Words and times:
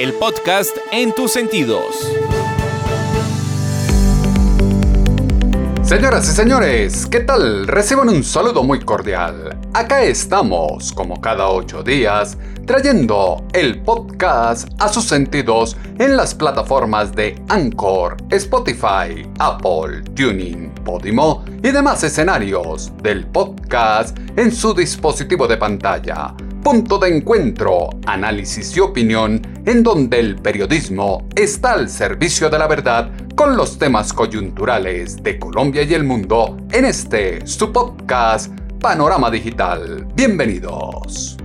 el 0.00 0.14
podcast 0.14 0.74
en 0.92 1.12
tus 1.12 1.30
sentidos. 1.30 1.84
Señoras 5.82 6.26
y 6.26 6.32
señores, 6.32 7.06
¿qué 7.06 7.20
tal? 7.20 7.66
Reciban 7.66 8.08
un 8.08 8.24
saludo 8.24 8.62
muy 8.62 8.80
cordial. 8.80 9.58
Acá 9.74 10.02
estamos, 10.02 10.94
como 10.94 11.20
cada 11.20 11.50
ocho 11.50 11.82
días, 11.82 12.38
trayendo 12.64 13.44
el 13.52 13.82
podcast 13.82 14.70
a 14.78 14.88
sus 14.88 15.04
sentidos 15.04 15.76
en 15.98 16.16
las 16.16 16.34
plataformas 16.34 17.12
de 17.14 17.38
Anchor, 17.50 18.16
Spotify, 18.30 19.28
Apple, 19.38 20.00
Tuning, 20.14 20.70
Podimo 20.82 21.44
y 21.62 21.72
demás 21.72 22.02
escenarios 22.04 22.90
del 23.02 23.26
podcast 23.26 24.16
en 24.34 24.50
su 24.50 24.72
dispositivo 24.72 25.46
de 25.46 25.58
pantalla 25.58 26.34
punto 26.62 26.98
de 26.98 27.16
encuentro, 27.16 27.88
análisis 28.06 28.76
y 28.76 28.80
opinión 28.80 29.40
en 29.64 29.82
donde 29.82 30.20
el 30.20 30.36
periodismo 30.36 31.26
está 31.34 31.72
al 31.72 31.88
servicio 31.88 32.50
de 32.50 32.58
la 32.58 32.66
verdad 32.66 33.10
con 33.34 33.56
los 33.56 33.78
temas 33.78 34.12
coyunturales 34.12 35.22
de 35.22 35.38
Colombia 35.38 35.82
y 35.82 35.94
el 35.94 36.04
mundo 36.04 36.58
en 36.70 36.84
este 36.84 37.46
su 37.46 37.72
podcast 37.72 38.52
Panorama 38.78 39.30
Digital. 39.30 40.06
Bienvenidos. 40.14 41.38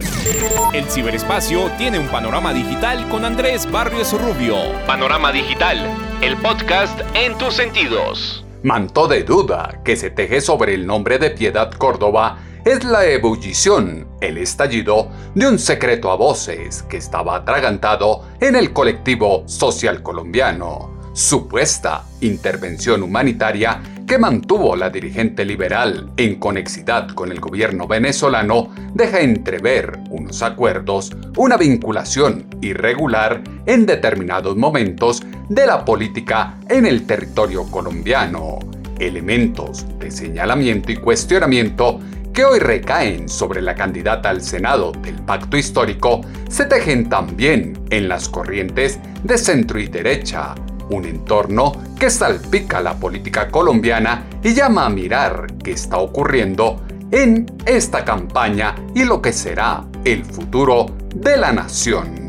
El 0.74 0.86
ciberespacio 0.86 1.70
tiene 1.78 2.00
un 2.00 2.08
panorama 2.08 2.54
digital 2.54 3.08
con 3.10 3.24
Andrés 3.24 3.70
Barrios 3.72 4.12
Rubio. 4.20 4.56
Panorama 4.86 5.32
Digital, 5.32 5.78
el 6.22 6.36
podcast 6.38 7.00
en 7.14 7.38
tus 7.38 7.54
sentidos. 7.54 8.46
Manto 8.64 9.08
de 9.08 9.24
duda 9.24 9.82
que 9.86 9.96
se 9.96 10.10
teje 10.10 10.42
sobre 10.42 10.74
el 10.74 10.86
nombre 10.86 11.20
de 11.20 11.30
Piedad 11.30 11.72
Córdoba 11.72 12.40
es 12.66 12.84
la 12.84 13.06
ebullición, 13.06 14.08
el 14.22 14.40
estallido 14.40 15.12
de 15.36 15.48
un 15.48 15.60
secreto 15.60 16.10
a 16.10 16.16
voces 16.16 16.82
que 16.82 16.98
estaba 16.98 17.36
atragantado 17.36 18.24
en 18.42 18.56
el 18.56 18.74
colectivo 18.74 19.44
social 19.46 20.02
colombiano. 20.02 20.96
Supuesta 21.14 22.06
intervención 22.22 23.04
humanitaria 23.04 23.82
que 24.08 24.18
mantuvo 24.18 24.76
la 24.76 24.90
dirigente 24.90 25.46
liberal 25.46 26.12
en 26.18 26.40
conexidad 26.40 27.10
con 27.10 27.32
el 27.32 27.40
gobierno 27.40 27.88
venezolano 27.88 28.74
deja 28.96 29.22
entrever 29.22 30.00
unos 30.10 30.42
acuerdos, 30.42 31.16
una 31.38 31.58
vinculación 31.58 32.48
irregular 32.62 33.44
en 33.68 33.86
determinados 33.86 34.58
momentos 34.58 35.22
de 35.50 35.68
la 35.68 35.86
política 35.86 36.58
en 36.68 36.88
el 36.88 37.06
territorio 37.06 37.64
colombiano. 37.70 38.58
Elementos 38.98 39.86
de 40.00 40.10
señalamiento 40.10 40.92
y 40.92 40.96
cuestionamiento 40.96 42.00
que 42.36 42.44
hoy 42.44 42.60
recaen 42.60 43.30
sobre 43.30 43.62
la 43.62 43.74
candidata 43.76 44.30
al 44.30 44.42
Senado 44.42 44.92
del 44.92 45.16
Pacto 45.16 45.56
Histórico 45.56 46.20
se 46.50 46.66
tejen 46.66 47.08
también 47.08 47.80
en 47.90 48.10
las 48.10 48.28
corrientes 48.28 49.00
de 49.24 49.38
centro 49.38 49.80
y 49.80 49.88
derecha, 49.88 50.54
un 50.90 51.06
entorno 51.06 51.72
que 51.98 52.10
salpica 52.10 52.82
la 52.82 53.00
política 53.00 53.48
colombiana 53.48 54.26
y 54.44 54.54
llama 54.54 54.86
a 54.86 54.90
mirar 54.90 55.48
qué 55.64 55.72
está 55.72 55.98
ocurriendo 55.98 56.86
en 57.10 57.46
esta 57.66 58.04
campaña 58.04 58.76
y 58.94 59.06
lo 59.06 59.22
que 59.22 59.32
será 59.32 59.86
el 60.04 60.26
futuro 60.26 60.88
de 61.16 61.38
la 61.38 61.54
nación. 61.54 62.25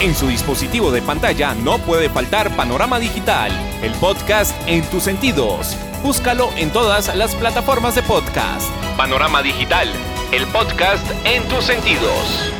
En 0.00 0.14
su 0.14 0.28
dispositivo 0.28 0.90
de 0.90 1.02
pantalla 1.02 1.54
no 1.54 1.76
puede 1.76 2.08
faltar 2.08 2.56
Panorama 2.56 2.98
Digital, 2.98 3.52
el 3.82 3.92
podcast 3.92 4.56
en 4.66 4.82
tus 4.84 5.02
sentidos. 5.02 5.76
Búscalo 6.02 6.48
en 6.56 6.70
todas 6.70 7.14
las 7.14 7.34
plataformas 7.34 7.96
de 7.96 8.02
podcast. 8.02 8.66
Panorama 8.96 9.42
Digital, 9.42 9.88
el 10.32 10.46
podcast 10.46 11.06
en 11.26 11.46
tus 11.50 11.64
sentidos. 11.64 12.50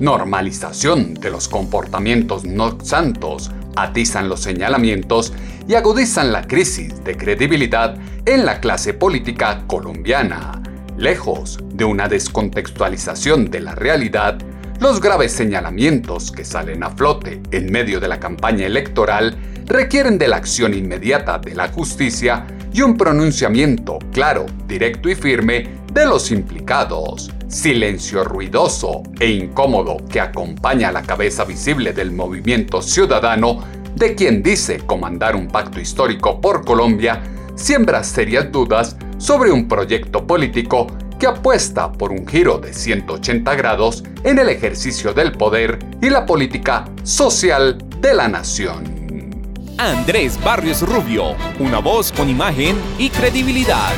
Normalización 0.00 1.14
de 1.14 1.30
los 1.30 1.46
comportamientos 1.46 2.44
no 2.44 2.76
santos 2.82 3.52
atizan 3.76 4.28
los 4.28 4.40
señalamientos 4.40 5.32
y 5.68 5.74
agudizan 5.74 6.32
la 6.32 6.42
crisis 6.42 7.04
de 7.04 7.16
credibilidad 7.16 7.96
en 8.26 8.44
la 8.44 8.58
clase 8.58 8.94
política 8.94 9.62
colombiana. 9.68 10.60
Lejos 10.96 11.60
de 11.72 11.84
una 11.84 12.08
descontextualización 12.08 13.48
de 13.48 13.60
la 13.60 13.76
realidad, 13.76 14.38
los 14.82 15.00
graves 15.00 15.30
señalamientos 15.30 16.32
que 16.32 16.44
salen 16.44 16.82
a 16.82 16.90
flote 16.90 17.40
en 17.52 17.70
medio 17.70 18.00
de 18.00 18.08
la 18.08 18.18
campaña 18.18 18.66
electoral 18.66 19.38
requieren 19.64 20.18
de 20.18 20.26
la 20.26 20.38
acción 20.38 20.74
inmediata 20.74 21.38
de 21.38 21.54
la 21.54 21.68
justicia 21.68 22.44
y 22.72 22.82
un 22.82 22.96
pronunciamiento 22.96 24.00
claro, 24.12 24.44
directo 24.66 25.08
y 25.08 25.14
firme 25.14 25.68
de 25.92 26.04
los 26.04 26.32
implicados. 26.32 27.30
Silencio 27.46 28.24
ruidoso 28.24 29.04
e 29.20 29.30
incómodo 29.30 29.98
que 30.10 30.18
acompaña 30.18 30.90
la 30.90 31.02
cabeza 31.02 31.44
visible 31.44 31.92
del 31.92 32.10
movimiento 32.10 32.82
ciudadano 32.82 33.62
de 33.94 34.16
quien 34.16 34.42
dice 34.42 34.78
comandar 34.78 35.36
un 35.36 35.46
pacto 35.46 35.78
histórico 35.78 36.40
por 36.40 36.64
Colombia, 36.64 37.22
siembra 37.54 38.02
serias 38.02 38.50
dudas 38.50 38.96
sobre 39.18 39.52
un 39.52 39.68
proyecto 39.68 40.26
político 40.26 40.88
que 41.22 41.28
apuesta 41.28 41.92
por 41.92 42.10
un 42.10 42.26
giro 42.26 42.58
de 42.58 42.74
180 42.74 43.54
grados 43.54 44.02
en 44.24 44.40
el 44.40 44.48
ejercicio 44.48 45.14
del 45.14 45.30
poder 45.30 45.78
y 46.00 46.10
la 46.10 46.26
política 46.26 46.86
social 47.04 47.78
de 48.00 48.12
la 48.12 48.26
nación. 48.26 49.30
Andrés 49.78 50.36
Barrios 50.42 50.82
Rubio, 50.82 51.36
una 51.60 51.78
voz 51.78 52.10
con 52.10 52.28
imagen 52.28 52.76
y 52.98 53.08
credibilidad. 53.08 53.92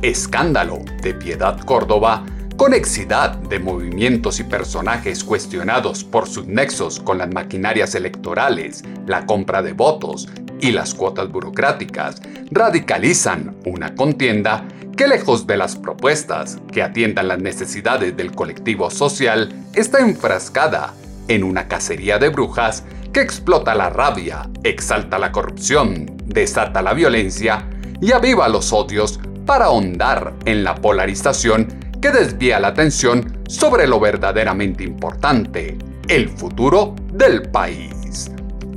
Escándalo 0.00 0.78
de 1.02 1.12
Piedad 1.12 1.60
Córdoba, 1.60 2.24
conexidad 2.56 3.36
de 3.36 3.58
movimientos 3.58 4.40
y 4.40 4.44
personajes 4.44 5.22
cuestionados 5.24 6.04
por 6.04 6.26
sus 6.26 6.46
nexos 6.46 7.00
con 7.00 7.18
las 7.18 7.30
maquinarias 7.30 7.94
electorales, 7.94 8.82
la 9.06 9.26
compra 9.26 9.60
de 9.60 9.74
votos 9.74 10.26
y 10.60 10.72
las 10.72 10.94
cuotas 10.94 11.30
burocráticas 11.30 12.20
radicalizan 12.50 13.56
una 13.64 13.94
contienda 13.94 14.66
que 14.96 15.08
lejos 15.08 15.46
de 15.46 15.56
las 15.56 15.76
propuestas 15.76 16.58
que 16.72 16.82
atiendan 16.82 17.28
las 17.28 17.38
necesidades 17.38 18.16
del 18.16 18.32
colectivo 18.32 18.90
social, 18.90 19.50
está 19.74 20.00
enfrascada 20.00 20.94
en 21.28 21.44
una 21.44 21.68
cacería 21.68 22.18
de 22.18 22.28
brujas 22.28 22.84
que 23.12 23.20
explota 23.20 23.74
la 23.74 23.88
rabia, 23.88 24.48
exalta 24.62 25.18
la 25.18 25.32
corrupción, 25.32 26.18
desata 26.26 26.82
la 26.82 26.92
violencia 26.92 27.66
y 28.00 28.12
aviva 28.12 28.48
los 28.48 28.72
odios 28.72 29.20
para 29.46 29.66
ahondar 29.66 30.34
en 30.44 30.64
la 30.64 30.74
polarización 30.74 31.66
que 32.00 32.10
desvía 32.10 32.60
la 32.60 32.68
atención 32.68 33.40
sobre 33.48 33.86
lo 33.86 34.00
verdaderamente 34.00 34.84
importante, 34.84 35.76
el 36.08 36.28
futuro 36.28 36.94
del 37.12 37.50
país 37.50 37.99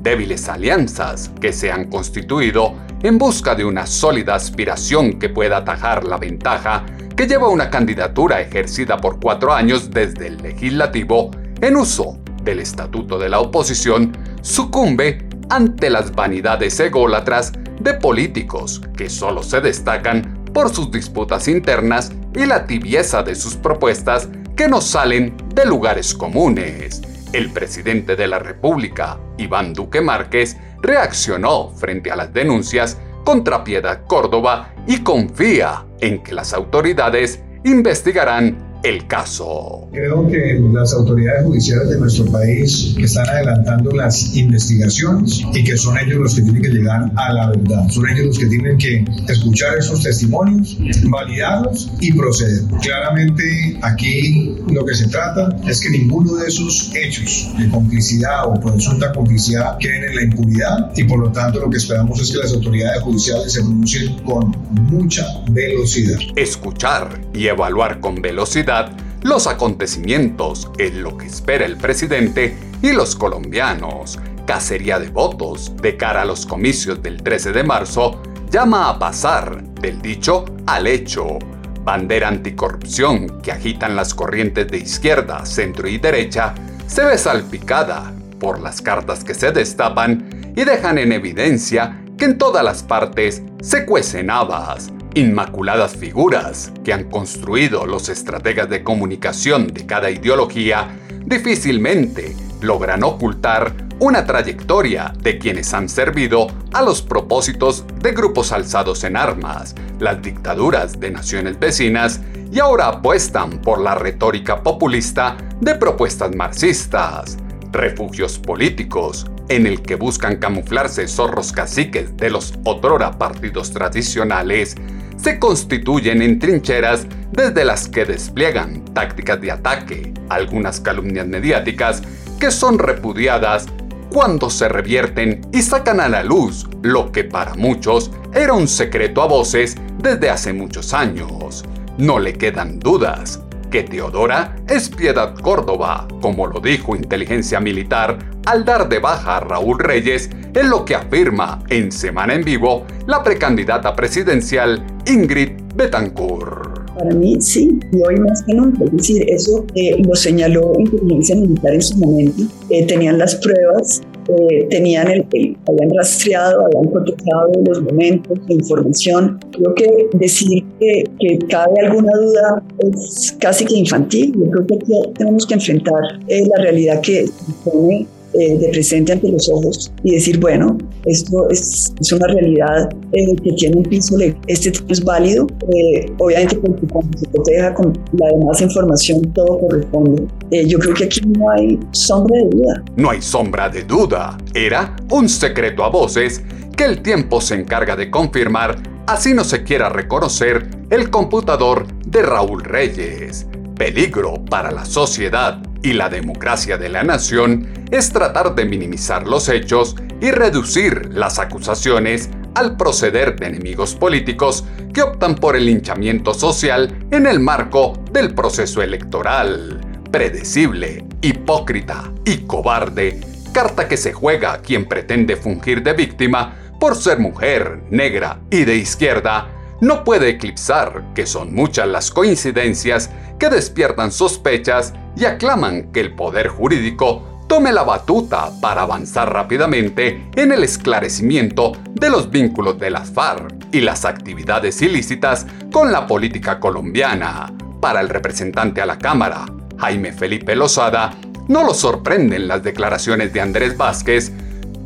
débiles 0.03 0.47
alianzas 0.49 1.31
que 1.41 1.53
se 1.53 1.71
han 1.71 1.89
constituido 1.89 2.75
en 3.01 3.17
busca 3.17 3.55
de 3.55 3.65
una 3.65 3.87
sólida 3.87 4.35
aspiración 4.35 5.17
que 5.17 5.29
pueda 5.29 5.57
atajar 5.57 6.03
la 6.03 6.17
ventaja 6.17 6.85
que 7.15 7.27
lleva 7.27 7.47
una 7.47 7.69
candidatura 7.69 8.41
ejercida 8.41 8.97
por 8.97 9.19
cuatro 9.19 9.53
años 9.53 9.89
desde 9.91 10.27
el 10.27 10.37
legislativo 10.37 11.31
en 11.61 11.77
uso 11.77 12.19
del 12.43 12.59
estatuto 12.59 13.17
de 13.17 13.29
la 13.29 13.39
oposición, 13.39 14.11
sucumbe 14.41 15.25
ante 15.49 15.89
las 15.89 16.13
vanidades 16.13 16.79
ególatras 16.79 17.53
de 17.79 17.93
políticos 17.93 18.81
que 18.97 19.09
solo 19.09 19.43
se 19.43 19.61
destacan 19.61 20.43
por 20.53 20.73
sus 20.73 20.91
disputas 20.91 21.47
internas 21.47 22.11
y 22.35 22.45
la 22.45 22.65
tibieza 22.65 23.23
de 23.23 23.35
sus 23.35 23.55
propuestas 23.55 24.29
que 24.55 24.67
no 24.67 24.81
salen 24.81 25.35
de 25.53 25.65
lugares 25.65 26.13
comunes. 26.13 27.01
El 27.33 27.51
presidente 27.51 28.15
de 28.15 28.27
la 28.27 28.39
República, 28.39 29.17
Iván 29.37 29.73
Duque 29.73 30.01
Márquez, 30.01 30.57
reaccionó 30.81 31.69
frente 31.69 32.11
a 32.11 32.15
las 32.15 32.33
denuncias 32.33 32.99
contra 33.23 33.63
Piedad 33.63 34.05
Córdoba 34.05 34.73
y 34.87 34.99
confía 34.99 35.85
en 35.99 36.21
que 36.23 36.33
las 36.33 36.53
autoridades 36.53 37.41
investigarán 37.63 38.72
el 38.83 39.07
caso. 39.07 39.87
Creo 39.93 40.27
que 40.27 40.59
las 40.73 40.93
autoridades 40.93 41.45
judiciales 41.45 41.89
de 41.89 41.99
nuestro 41.99 42.25
país 42.25 42.95
están 42.99 43.29
adelantando 43.29 43.91
las 43.91 44.35
investigaciones 44.35 45.41
y 45.53 45.63
que 45.63 45.77
son 45.77 45.97
ellos 45.97 46.19
los 46.19 46.35
que 46.35 46.41
tienen 46.41 46.61
que 46.61 46.69
llegar 46.69 47.09
a 47.15 47.33
la 47.33 47.49
verdad. 47.49 47.87
Son 47.89 48.07
ellos 48.09 48.25
los 48.27 48.39
que 48.39 48.47
tienen 48.47 48.77
que 48.77 49.05
escuchar 49.29 49.77
esos 49.77 50.03
testimonios, 50.03 50.77
validarlos 51.09 51.91
y 52.01 52.11
proceder. 52.11 52.63
Claramente 52.81 53.79
aquí 53.81 54.53
lo 54.69 54.85
que 54.85 54.95
se 54.95 55.07
trata 55.07 55.55
es 55.65 55.79
que 55.79 55.89
ninguno 55.89 56.35
de 56.35 56.47
esos 56.47 56.91
hechos 56.93 57.53
de 57.57 57.69
complicidad 57.69 58.47
o 58.47 58.59
presunta 58.59 59.13
complicidad 59.13 59.77
queden 59.77 60.03
en 60.03 60.15
la 60.15 60.23
impunidad 60.23 60.91
y 60.97 61.05
por 61.05 61.19
lo 61.19 61.31
tanto 61.31 61.61
lo 61.61 61.69
que 61.69 61.77
esperamos 61.77 62.19
es 62.19 62.31
que 62.31 62.39
las 62.39 62.53
autoridades 62.53 63.01
judiciales 63.01 63.53
se 63.53 63.61
pronuncien 63.61 64.21
con 64.23 64.53
mucha 64.71 65.25
velocidad. 65.51 66.19
Escuchar 66.35 67.21
y 67.33 67.47
evaluar 67.47 68.01
con 68.01 68.21
velocidad 68.21 68.72
los 69.21 69.47
acontecimientos 69.47 70.69
es 70.77 70.93
lo 70.95 71.17
que 71.17 71.27
espera 71.27 71.65
el 71.65 71.77
presidente 71.77 72.57
y 72.81 72.91
los 72.91 73.15
colombianos. 73.15 74.19
Cacería 74.45 74.99
de 74.99 75.09
votos 75.09 75.73
de 75.81 75.95
cara 75.95 76.23
a 76.23 76.25
los 76.25 76.45
comicios 76.45 77.01
del 77.01 77.23
13 77.23 77.53
de 77.53 77.63
marzo 77.63 78.21
llama 78.49 78.89
a 78.89 78.99
pasar 78.99 79.63
del 79.75 80.01
dicho 80.01 80.45
al 80.65 80.87
hecho. 80.87 81.39
Bandera 81.83 82.27
anticorrupción 82.27 83.41
que 83.41 83.51
agitan 83.51 83.95
las 83.95 84.13
corrientes 84.13 84.67
de 84.67 84.77
izquierda, 84.77 85.45
centro 85.45 85.87
y 85.87 85.97
derecha 85.97 86.53
se 86.87 87.05
ve 87.05 87.17
salpicada 87.17 88.13
por 88.39 88.59
las 88.59 88.81
cartas 88.81 89.23
que 89.23 89.33
se 89.33 89.51
destapan 89.51 90.53
y 90.55 90.63
dejan 90.63 90.97
en 90.97 91.11
evidencia 91.11 92.01
que 92.17 92.25
en 92.25 92.37
todas 92.37 92.63
las 92.63 92.83
partes 92.83 93.41
se 93.61 93.85
cuecen 93.85 94.29
habas, 94.29 94.91
inmaculadas 95.15 95.95
figuras 95.95 96.71
que 96.83 96.93
han 96.93 97.05
construido 97.05 97.85
los 97.85 98.09
estrategas 98.09 98.69
de 98.69 98.83
comunicación 98.83 99.67
de 99.67 99.85
cada 99.85 100.09
ideología 100.09 100.97
difícilmente 101.25 102.35
logran 102.61 103.03
ocultar 103.03 103.73
una 103.99 104.25
trayectoria 104.25 105.13
de 105.21 105.37
quienes 105.37 105.73
han 105.73 105.87
servido 105.87 106.47
a 106.73 106.81
los 106.81 107.01
propósitos 107.01 107.85
de 108.01 108.11
grupos 108.11 108.51
alzados 108.51 109.03
en 109.03 109.15
armas, 109.15 109.75
las 109.99 110.21
dictaduras 110.21 110.99
de 110.99 111.11
naciones 111.11 111.59
vecinas 111.59 112.19
y 112.51 112.59
ahora 112.59 112.87
apuestan 112.87 113.61
por 113.61 113.81
la 113.81 113.95
retórica 113.95 114.61
populista 114.61 115.37
de 115.61 115.75
propuestas 115.75 116.35
marxistas, 116.35 117.37
refugios 117.71 118.37
políticos, 118.39 119.25
en 119.49 119.67
el 119.67 119.81
que 119.81 119.95
buscan 119.95 120.37
camuflarse 120.37 121.07
zorros 121.07 121.51
caciques 121.51 122.15
de 122.17 122.29
los 122.29 122.53
otrora 122.63 123.17
partidos 123.17 123.71
tradicionales, 123.71 124.75
se 125.17 125.39
constituyen 125.39 126.21
en 126.21 126.39
trincheras 126.39 127.07
desde 127.31 127.65
las 127.65 127.87
que 127.87 128.05
despliegan 128.05 128.83
tácticas 128.93 129.41
de 129.41 129.51
ataque, 129.51 130.13
algunas 130.29 130.79
calumnias 130.79 131.27
mediáticas 131.27 132.01
que 132.39 132.51
son 132.51 132.79
repudiadas 132.79 133.65
cuando 134.09 134.49
se 134.49 134.69
revierten 134.69 135.41
y 135.51 135.61
sacan 135.61 135.99
a 135.99 136.09
la 136.09 136.23
luz 136.23 136.67
lo 136.81 137.11
que 137.11 137.23
para 137.23 137.55
muchos 137.55 138.11
era 138.33 138.53
un 138.53 138.67
secreto 138.67 139.21
a 139.21 139.27
voces 139.27 139.75
desde 139.99 140.29
hace 140.29 140.53
muchos 140.53 140.93
años. 140.93 141.63
No 141.97 142.19
le 142.19 142.33
quedan 142.33 142.79
dudas 142.79 143.39
que 143.73 143.81
Teodora 143.81 144.55
es 144.69 144.87
Piedad 144.87 145.33
Córdoba, 145.33 146.07
como 146.21 146.45
lo 146.45 146.59
dijo 146.59 146.95
Inteligencia 146.95 147.59
Militar 147.59 148.19
al 148.45 148.63
dar 148.65 148.87
de 148.87 148.99
baja 148.99 149.37
a 149.37 149.39
Raúl 149.39 149.79
Reyes 149.79 150.29
en 150.53 150.69
lo 150.69 150.85
que 150.85 150.93
afirma 150.93 151.63
en 151.69 151.91
Semana 151.91 152.35
en 152.35 152.43
Vivo 152.43 152.85
la 153.07 153.23
precandidata 153.23 153.95
presidencial 153.95 154.85
Ingrid 155.07 155.53
Betancourt. 155.73 156.87
Para 156.93 157.15
mí 157.15 157.41
sí, 157.41 157.79
y 157.91 158.01
hoy 158.03 158.19
más 158.19 158.43
que 158.43 158.53
nunca. 158.53 158.83
Es 158.83 158.91
decir, 158.91 159.25
eso 159.27 159.65
eh, 159.73 159.99
lo 160.05 160.13
señaló 160.13 160.73
Inteligencia 160.77 161.35
Militar 161.35 161.73
en 161.73 161.81
su 161.81 161.97
momento. 161.97 162.43
Eh, 162.69 162.85
tenían 162.85 163.17
las 163.17 163.33
pruebas 163.37 164.03
eh, 164.29 164.67
tenían 164.69 165.07
el, 165.09 165.25
habían 165.67 165.89
rastreado, 165.95 166.65
habían 166.65 166.91
protejado 166.91 167.51
los 167.65 167.81
momentos, 167.81 168.39
información. 168.47 169.39
Creo 169.51 169.75
que 169.75 170.09
decir 170.13 170.63
que, 170.79 171.03
que, 171.19 171.39
cabe 171.47 171.73
alguna 171.85 172.11
duda 172.17 172.63
es 172.79 173.35
casi 173.39 173.65
que 173.65 173.75
infantil. 173.75 174.33
Yo 174.35 174.51
creo 174.51 174.67
que 174.67 174.75
aquí 174.75 175.13
tenemos 175.17 175.45
que 175.45 175.53
enfrentar 175.55 176.01
eh, 176.27 176.43
la 176.55 176.63
realidad 176.63 177.01
que 177.01 177.25
pone 177.63 178.07
eh, 178.33 178.57
de 178.57 178.69
presente 178.69 179.11
ante 179.11 179.29
los 179.29 179.47
ojos 179.49 179.91
y 180.03 180.15
decir, 180.15 180.39
bueno, 180.39 180.77
esto 181.05 181.49
es, 181.49 181.93
es 181.99 182.11
una 182.11 182.27
realidad 182.27 182.89
eh, 183.11 183.35
que 183.43 183.51
tiene 183.51 183.77
un 183.77 183.83
piso, 183.83 184.17
este 184.47 184.71
tipo 184.71 184.91
es 184.91 185.03
válido, 185.03 185.47
eh, 185.73 186.05
obviamente 186.17 186.55
porque 186.55 186.87
cuando 186.87 187.17
se 187.17 187.27
proteja 187.27 187.73
con 187.75 187.93
la 188.13 188.27
demás 188.29 188.61
información 188.61 189.21
todo 189.33 189.59
corresponde. 189.59 190.27
yo 190.65 190.79
creo 190.79 190.93
que 190.95 191.03
aquí 191.05 191.21
no 191.37 191.49
hay 191.51 191.79
sombra 191.91 192.37
de 192.37 192.49
duda. 192.49 192.83
No 192.95 193.09
hay 193.11 193.21
sombra 193.21 193.69
de 193.69 193.83
duda. 193.83 194.37
Era 194.55 194.95
un 195.11 195.29
secreto 195.29 195.83
a 195.83 195.89
voces 195.89 196.41
que 196.75 196.85
el 196.85 197.01
tiempo 197.01 197.39
se 197.39 197.55
encarga 197.55 197.95
de 197.95 198.09
confirmar, 198.09 198.81
así 199.05 199.33
no 199.33 199.43
se 199.43 199.63
quiera 199.63 199.89
reconocer 199.89 200.69
el 200.89 201.09
computador 201.09 201.85
de 202.05 202.21
Raúl 202.23 202.63
Reyes. 202.63 203.45
Peligro 203.75 204.45
para 204.45 204.71
la 204.71 204.85
sociedad 204.85 205.61
y 205.81 205.93
la 205.93 206.09
democracia 206.09 206.77
de 206.77 206.89
la 206.89 207.03
nación 207.03 207.67
es 207.91 208.11
tratar 208.11 208.55
de 208.55 208.65
minimizar 208.65 209.27
los 209.27 209.49
hechos 209.49 209.95
y 210.21 210.31
reducir 210.31 211.09
las 211.13 211.39
acusaciones 211.39 212.29
al 212.55 212.77
proceder 212.77 213.35
de 213.35 213.47
enemigos 213.47 213.95
políticos 213.95 214.63
que 214.93 215.01
optan 215.01 215.35
por 215.35 215.55
el 215.55 215.65
linchamiento 215.65 216.33
social 216.33 216.95
en 217.11 217.25
el 217.25 217.39
marco 217.39 217.93
del 218.11 218.33
proceso 218.33 218.81
electoral. 218.81 219.81
Predecible, 220.11 221.03
hipócrita 221.21 222.11
y 222.25 222.37
cobarde, 222.45 223.19
carta 223.53 223.87
que 223.87 223.97
se 223.97 224.13
juega 224.13 224.53
a 224.53 224.61
quien 224.61 224.85
pretende 224.85 225.35
fungir 225.35 225.81
de 225.81 225.93
víctima 225.93 226.55
por 226.79 226.95
ser 226.95 227.19
mujer, 227.19 227.81
negra 227.89 228.39
y 228.51 228.65
de 228.65 228.75
izquierda, 228.75 229.47
no 229.83 230.05
puede 230.05 230.29
eclipsar 230.29 231.03
que 231.13 231.25
son 231.25 231.53
muchas 231.53 231.89
las 231.89 232.09
coincidencias 232.09 233.09
que 233.37 233.49
despiertan 233.49 234.13
sospechas 234.13 234.93
y 235.17 235.25
aclaman 235.25 235.91
que 235.91 235.99
el 235.99 236.15
poder 236.15 236.47
jurídico 236.47 237.43
tome 237.49 237.73
la 237.73 237.83
batuta 237.83 238.49
para 238.61 238.83
avanzar 238.83 239.33
rápidamente 239.33 240.29
en 240.37 240.53
el 240.53 240.63
esclarecimiento 240.63 241.73
de 241.91 242.09
los 242.09 242.31
vínculos 242.31 242.79
de 242.79 242.91
las 242.91 243.11
FARC 243.11 243.53
y 243.73 243.81
las 243.81 244.05
actividades 244.05 244.81
ilícitas 244.81 245.45
con 245.73 245.91
la 245.91 246.07
política 246.07 246.61
colombiana. 246.61 247.53
Para 247.81 247.99
el 247.99 248.07
representante 248.07 248.79
a 248.79 248.85
la 248.85 248.97
Cámara, 248.97 249.45
Jaime 249.77 250.13
Felipe 250.13 250.55
Lozada, 250.55 251.13
no 251.49 251.65
lo 251.65 251.73
sorprenden 251.73 252.47
las 252.47 252.63
declaraciones 252.63 253.33
de 253.33 253.41
Andrés 253.41 253.75
Vázquez, 253.75 254.31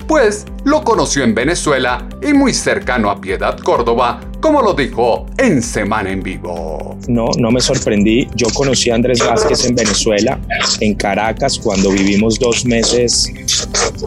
pues 0.08 0.46
lo 0.64 0.84
conoció 0.84 1.24
en 1.24 1.36
Venezuela 1.36 2.08
y 2.22 2.34
muy 2.34 2.54
cercano 2.54 3.10
a 3.10 3.20
Piedad 3.20 3.58
Córdoba, 3.60 4.22
como 4.40 4.62
lo 4.62 4.74
dijo 4.74 5.26
en 5.38 5.62
Semana 5.62 6.12
en 6.12 6.24
Vivo. 6.24 6.98
No, 7.08 7.28
no 7.38 7.52
me 7.52 7.60
sorprendí. 7.60 8.28
Yo 8.36 8.48
conocí 8.54 8.90
a 8.90 8.96
Andrés 8.96 9.20
Vázquez 9.26 9.66
en 9.66 9.76
Venezuela, 9.76 10.40
en 10.80 10.96
Caracas, 10.96 11.60
cuando 11.60 11.92
vivimos 11.92 12.40
dos 12.40 12.66
meses 12.66 13.32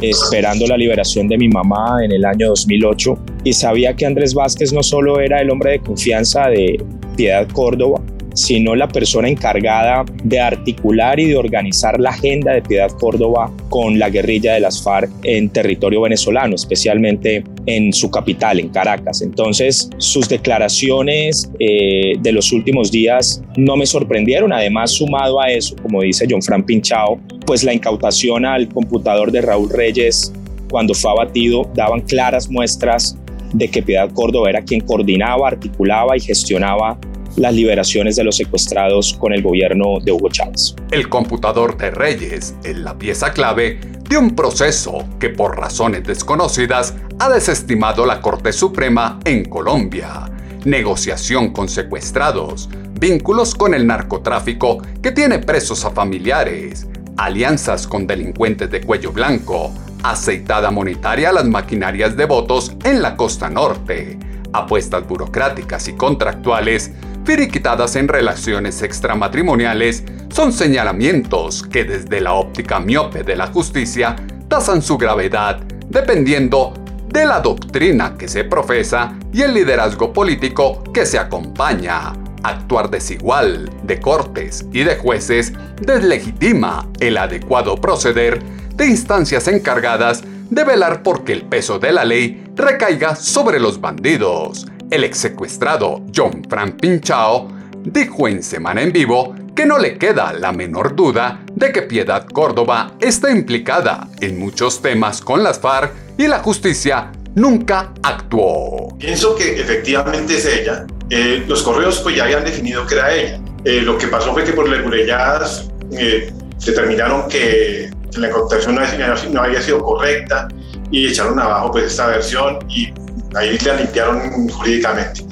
esperando 0.01 0.67
la 0.67 0.77
liberación 0.77 1.29
de 1.29 1.37
mi 1.37 1.49
mamá 1.49 2.05
en 2.05 2.13
el 2.13 2.25
año 2.25 2.49
2008 2.49 3.19
y 3.45 3.53
sabía 3.53 3.95
que 3.95 4.07
Andrés 4.07 4.35
Vázquez 4.35 4.73
no 4.73 4.83
solo 4.83 5.21
era 5.21 5.41
el 5.41 5.51
hombre 5.51 5.73
de 5.73 5.81
confianza 5.81 6.49
de 6.49 6.83
Piedad 7.17 7.47
Córdoba, 7.49 8.01
sino 8.41 8.75
la 8.75 8.89
persona 8.89 9.29
encargada 9.29 10.05
de 10.25 10.41
articular 10.41 11.21
y 11.21 11.27
de 11.27 11.37
organizar 11.37 12.01
la 12.01 12.11
agenda 12.11 12.55
de 12.55 12.63
Piedad 12.63 12.91
Córdoba 12.99 13.53
con 13.69 13.99
la 13.99 14.09
guerrilla 14.09 14.55
de 14.55 14.61
las 14.61 14.83
FARC 14.83 15.11
en 15.25 15.51
territorio 15.51 16.01
venezolano, 16.01 16.55
especialmente 16.55 17.45
en 17.67 17.93
su 17.93 18.11
capital, 18.11 18.59
en 18.59 18.71
Caracas. 18.71 19.21
Entonces, 19.21 19.91
sus 19.99 20.27
declaraciones 20.29 21.51
eh, 21.59 22.15
de 22.19 22.33
los 22.33 22.51
últimos 22.53 22.91
días 22.91 23.43
no 23.59 23.77
me 23.77 23.85
sorprendieron. 23.85 24.55
Además, 24.55 24.93
sumado 24.93 25.39
a 25.39 25.51
eso, 25.51 25.77
como 25.83 26.01
dice 26.01 26.27
John 26.29 26.43
Fran 26.43 26.65
Pinchao, 26.65 27.21
pues 27.45 27.63
la 27.63 27.75
incautación 27.75 28.47
al 28.47 28.69
computador 28.69 29.33
de 29.33 29.43
Raúl 29.43 29.69
Reyes 29.69 30.33
cuando 30.71 30.95
fue 30.95 31.11
abatido 31.11 31.71
daban 31.75 32.01
claras 32.01 32.49
muestras 32.49 33.19
de 33.53 33.69
que 33.69 33.83
Piedad 33.83 34.11
Córdoba 34.15 34.49
era 34.49 34.63
quien 34.63 34.81
coordinaba, 34.81 35.49
articulaba 35.49 36.17
y 36.17 36.21
gestionaba 36.21 36.99
las 37.37 37.55
liberaciones 37.55 38.17
de 38.17 38.25
los 38.25 38.37
secuestrados 38.37 39.17
con 39.19 39.33
el 39.33 39.43
gobierno 39.43 39.99
de 40.03 40.13
Hugo 40.13 40.29
Chávez. 40.29 40.75
El 40.91 41.09
computador 41.09 41.77
de 41.77 41.91
Reyes 41.91 42.55
es 42.65 42.77
la 42.77 42.99
pieza 42.99 43.33
clave 43.33 43.81
de 44.09 44.17
un 44.17 44.35
proceso 44.35 45.09
que 45.19 45.31
por 45.31 45.57
razones 45.57 46.03
desconocidas 46.05 46.95
ha 47.19 47.29
desestimado 47.29 48.05
la 48.05 48.21
Corte 48.21 48.53
Suprema 48.53 49.21
en 49.25 49.45
Colombia. 49.45 50.31
Negociación 50.65 51.53
con 51.53 51.69
secuestrados, 51.69 52.69
vínculos 52.99 53.55
con 53.55 53.73
el 53.73 53.87
narcotráfico 53.87 54.83
que 55.01 55.13
tiene 55.13 55.39
presos 55.39 55.85
a 55.85 55.91
familiares, 55.91 56.87
alianzas 57.17 57.87
con 57.87 58.07
delincuentes 58.07 58.71
de 58.71 58.81
cuello 58.81 59.13
blanco, 59.13 59.73
aceitada 60.03 60.71
monetaria 60.71 61.31
a 61.31 61.33
las 61.33 61.45
maquinarias 61.45 62.17
de 62.17 62.25
votos 62.25 62.73
en 62.85 63.03
la 63.03 63.17
costa 63.17 63.49
norte, 63.49 64.19
apuestas 64.53 65.07
burocráticas 65.07 65.89
y 65.89 65.93
contractuales 65.93 66.91
firiquitadas 67.25 67.97
en 67.97 68.09
relaciones 68.09 68.83
extramatrimoniales 68.83 70.05
son 70.31 70.53
señalamientos 70.53 71.63
que 71.63 71.85
desde 71.85 72.21
la 72.21 72.35
óptica 72.35 72.81
miope 72.81 73.23
de 73.23 73.37
la 73.37 73.49
justicia 73.49 74.17
tasan 74.49 74.83
su 74.83 74.99
gravedad 74.99 75.61
dependiendo 75.89 76.75
de 77.09 77.27
la 77.27 77.41
doctrina 77.41 78.17
que 78.17 78.29
se 78.29 78.45
profesa 78.45 79.19
y 79.33 79.43
el 79.43 79.55
liderazgo 79.55 80.13
político 80.13 80.83
que 80.95 81.05
se 81.05 81.19
acompaña. 81.19 82.13
Actuar 82.43 82.89
desigual 82.89 83.71
de 83.83 84.01
cortes 84.01 84.65
y 84.73 84.85
de 84.85 84.97
jueces 84.97 85.53
deslegitima 85.81 86.89
el 87.01 87.19
adecuado 87.19 87.77
proceder 87.77 88.43
de 88.75 88.87
instancias 88.87 89.47
encargadas 89.49 90.23
de 90.49 90.65
velar 90.65 91.03
porque 91.03 91.33
el 91.33 91.43
peso 91.43 91.79
de 91.79 91.93
la 91.93 92.05
ley 92.05 92.45
recaiga 92.57 93.15
sobre 93.15 93.61
los 93.61 93.81
bandidos. 93.81 94.67
El 94.91 95.05
ex 95.05 95.19
secuestrado 95.19 96.03
John 96.13 96.43
Frank 96.51 96.81
Pinchao 96.81 97.49
dijo 97.85 98.27
en 98.27 98.43
Semana 98.43 98.83
en 98.83 98.93
Vivo 98.93 99.37
que 99.55 99.65
no 99.65 99.79
le 99.79 99.97
queda 99.97 100.33
la 100.33 100.51
menor 100.51 100.97
duda 100.97 101.45
de 101.55 101.71
que 101.71 101.83
Piedad 101.83 102.27
Córdoba 102.27 102.95
está 103.01 103.31
implicada 103.31 104.09
en 104.21 104.41
muchos 104.41 104.83
temas 104.83 105.21
con 105.21 105.45
las 105.45 105.61
FARC 105.61 105.93
y 106.19 106.27
la 106.27 106.41
justicia 106.41 107.13
nunca 107.37 107.93
actuó. 108.03 108.89
Pienso 108.99 109.37
que 109.37 109.61
efectivamente 109.61 110.37
es 110.37 110.47
ella. 110.47 110.87
Eh, 111.09 111.45
los 111.47 111.63
correos 111.63 112.01
pues 112.01 112.17
ya 112.17 112.25
habían 112.25 112.45
definido 112.45 112.85
que 112.85 112.95
era 112.97 113.15
ella. 113.15 113.41
Eh, 113.65 113.83
lo 113.83 113.97
que 113.97 114.09
pasó 114.09 114.33
fue 114.33 114.43
que 114.43 114.55
por 114.55 114.69
las 114.69 115.69
eh, 115.93 116.33
determinaron 116.67 117.29
que 117.29 117.91
la 118.17 118.27
incautación 118.27 118.75
no, 118.75 119.41
había 119.41 119.63
sido 119.63 119.79
correcta 119.79 120.49
y 120.91 121.07
echaron 121.07 121.39
abajo 121.39 121.71
pues 121.71 121.85
esta 121.85 122.09
versión 122.09 122.59
y 122.69 122.93
ahí 123.35 123.59
la 123.65 123.75
limpiaron 123.77 124.49
jurídicamente. 124.49 125.25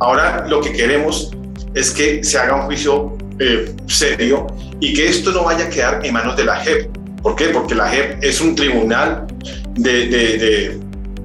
Ahora 0.00 0.46
lo 0.48 0.60
que 0.60 0.72
queremos 0.72 1.30
es 1.74 1.90
que 1.90 2.22
se 2.24 2.38
haga 2.38 2.56
un 2.56 2.62
juicio 2.62 3.16
eh, 3.38 3.74
serio 3.86 4.46
y 4.80 4.94
que 4.94 5.08
esto 5.08 5.32
no 5.32 5.44
vaya 5.44 5.66
a 5.66 5.68
quedar 5.68 6.04
en 6.04 6.12
manos 6.12 6.36
de 6.36 6.44
la 6.44 6.56
JEP. 6.56 6.90
¿Por 7.22 7.36
qué? 7.36 7.46
Porque 7.48 7.74
la 7.74 7.88
JEP 7.88 8.22
es 8.22 8.40
un 8.40 8.54
tribunal 8.54 9.26
de, 9.74 10.06
de, 10.06 10.80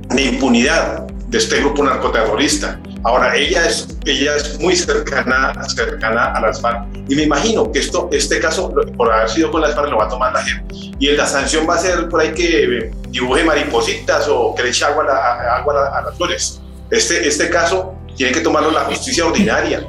de 0.10 0.22
impunidad 0.22 1.08
de 1.28 1.38
este 1.38 1.60
grupo 1.62 1.84
narcoterrorista. 1.84 2.80
Ahora, 3.04 3.36
ella 3.36 3.66
es, 3.66 3.88
ella 4.06 4.36
es 4.36 4.60
muy 4.60 4.76
cercana, 4.76 5.54
cercana 5.68 6.34
a 6.34 6.42
las 6.42 6.62
FARC 6.62 6.86
y 7.10 7.16
me 7.16 7.24
imagino 7.24 7.72
que 7.72 7.80
esto, 7.80 8.08
este 8.12 8.40
caso, 8.40 8.72
por 8.96 9.12
haber 9.12 9.30
sido 9.30 9.52
con 9.52 9.62
las 9.62 9.74
FARC, 9.74 9.90
lo 9.90 9.98
va 9.98 10.06
a 10.06 10.10
tomar 10.10 10.34
la 10.34 10.44
gente. 10.44 10.76
Y 11.00 11.12
la 11.12 11.26
sanción 11.26 11.68
va 11.68 11.76
a 11.76 11.80
ser 11.80 12.08
por 12.10 12.22
ahí 12.22 12.32
que 12.34 12.92
dibuje 13.10 13.44
maripositas 13.44 14.28
o 14.30 14.54
que 14.54 14.64
le 14.64 14.70
eche 14.70 14.86
agua, 14.86 15.06
a, 15.06 15.58
agua 15.58 15.98
a, 15.98 16.02
las 16.04 16.16
flores. 16.16 16.62
Este, 16.92 17.28
este 17.28 17.50
caso 17.50 17.96
tiene 18.16 18.32
que 18.34 18.42
tomarlo 18.42 18.70
la 18.70 18.82
justicia 18.82 19.26
ordinaria, 19.26 19.84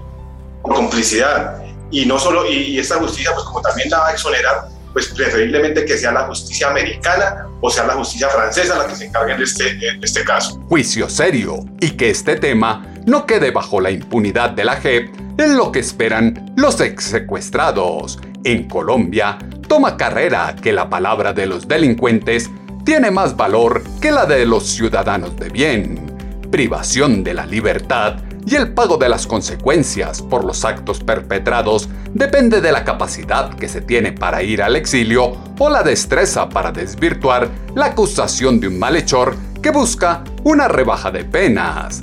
con 0.63 0.75
complicidad. 0.75 1.63
Y 1.91 2.07
no 2.07 2.19
solo, 2.19 2.51
y, 2.51 2.79
esta 2.79 2.97
justicia, 2.97 3.33
pues 3.35 3.45
como 3.45 3.61
también 3.61 3.91
la 3.91 3.99
va 3.99 4.09
a 4.09 4.13
exonerar, 4.13 4.69
pues 4.95 5.09
preferiblemente 5.09 5.85
que 5.85 5.99
sea 5.99 6.13
la 6.13 6.23
justicia 6.23 6.69
americana 6.69 7.47
o 7.63 7.71
sea 7.71 7.87
la 7.87 7.95
justicia 7.95 8.29
francesa 8.29 8.77
la 8.77 8.87
que 8.87 8.95
se 8.95 9.07
encargue 9.07 9.37
de 9.37 9.45
este, 9.45 9.75
de 9.75 9.99
este 10.03 10.25
caso. 10.25 10.61
Juicio 10.69 11.09
serio 11.09 11.65
y 11.81 11.91
que 11.91 12.11
este 12.11 12.37
tema 12.37 12.92
no 13.07 13.27
quede 13.27 13.51
bajo 13.51 13.81
la 13.81 13.91
impunidad 13.91 14.51
de 14.51 14.65
la 14.65 14.77
JEP 14.77 15.15
en 15.39 15.57
lo 15.57 15.73
que 15.73 15.81
esperan 15.81 16.53
los 16.57 16.81
ex 16.81 17.05
secuestrados. 17.05 18.19
En 18.45 18.69
Colombia, 18.69 19.39
toma 19.69 19.97
carrera 19.97 20.55
que 20.61 20.73
la 20.73 20.89
palabra 20.89 21.33
de 21.33 21.47
los 21.47 21.67
delincuentes 21.67 22.51
tiene 22.85 23.11
más 23.11 23.37
valor 23.37 23.83
que 24.01 24.11
la 24.11 24.27
de 24.27 24.47
los 24.47 24.65
ciudadanos 24.65 25.37
de 25.37 25.49
bien. 25.49 26.13
Privación 26.51 27.25
de 27.25 27.35
la 27.35 27.47
libertad 27.47 28.17
y 28.45 28.57
el 28.57 28.73
pago 28.75 28.97
de 28.97 29.09
las 29.09 29.27
consecuencias 29.27 30.21
por 30.21 30.45
los 30.45 30.65
actos 30.65 31.01
perpetrados 31.01 31.89
depende 32.13 32.61
de 32.61 32.73
la 32.73 32.85
capacidad 32.85 33.55
que 33.55 33.69
se 33.69 33.81
tiene 33.81 34.13
para 34.13 34.43
ir 34.43 34.63
al 34.63 34.75
exilio 34.75 35.37
o 35.59 35.71
la 35.71 35.83
destreza 35.83 36.49
para 36.49 36.73
desvirtuar 36.73 37.49
la 37.77 37.87
acusación 37.87 38.59
de 38.59 38.69
un 38.69 38.79
malhechor 38.81 39.37
que 39.63 39.71
busca 39.71 40.25
una 40.43 40.67
rebaja 40.67 41.13
de 41.13 41.25
penas 41.25 42.03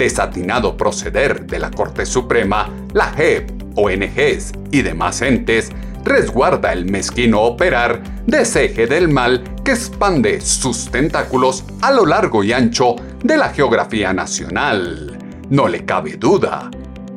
desatinado 0.00 0.78
proceder 0.78 1.46
de 1.46 1.58
la 1.58 1.70
Corte 1.70 2.06
Suprema, 2.06 2.70
la 2.94 3.12
JEP, 3.12 3.50
ONGs 3.76 4.52
y 4.70 4.80
demás 4.80 5.20
entes 5.20 5.68
resguarda 6.04 6.72
el 6.72 6.86
mezquino 6.86 7.42
operar 7.42 8.02
de 8.26 8.40
ese 8.40 8.64
eje 8.64 8.86
del 8.86 9.08
mal 9.08 9.44
que 9.62 9.72
expande 9.72 10.40
sus 10.40 10.90
tentáculos 10.90 11.64
a 11.82 11.90
lo 11.90 12.06
largo 12.06 12.42
y 12.42 12.54
ancho 12.54 12.96
de 13.22 13.36
la 13.36 13.50
geografía 13.50 14.14
nacional. 14.14 15.18
No 15.50 15.68
le 15.68 15.84
cabe 15.84 16.16
duda 16.16 16.70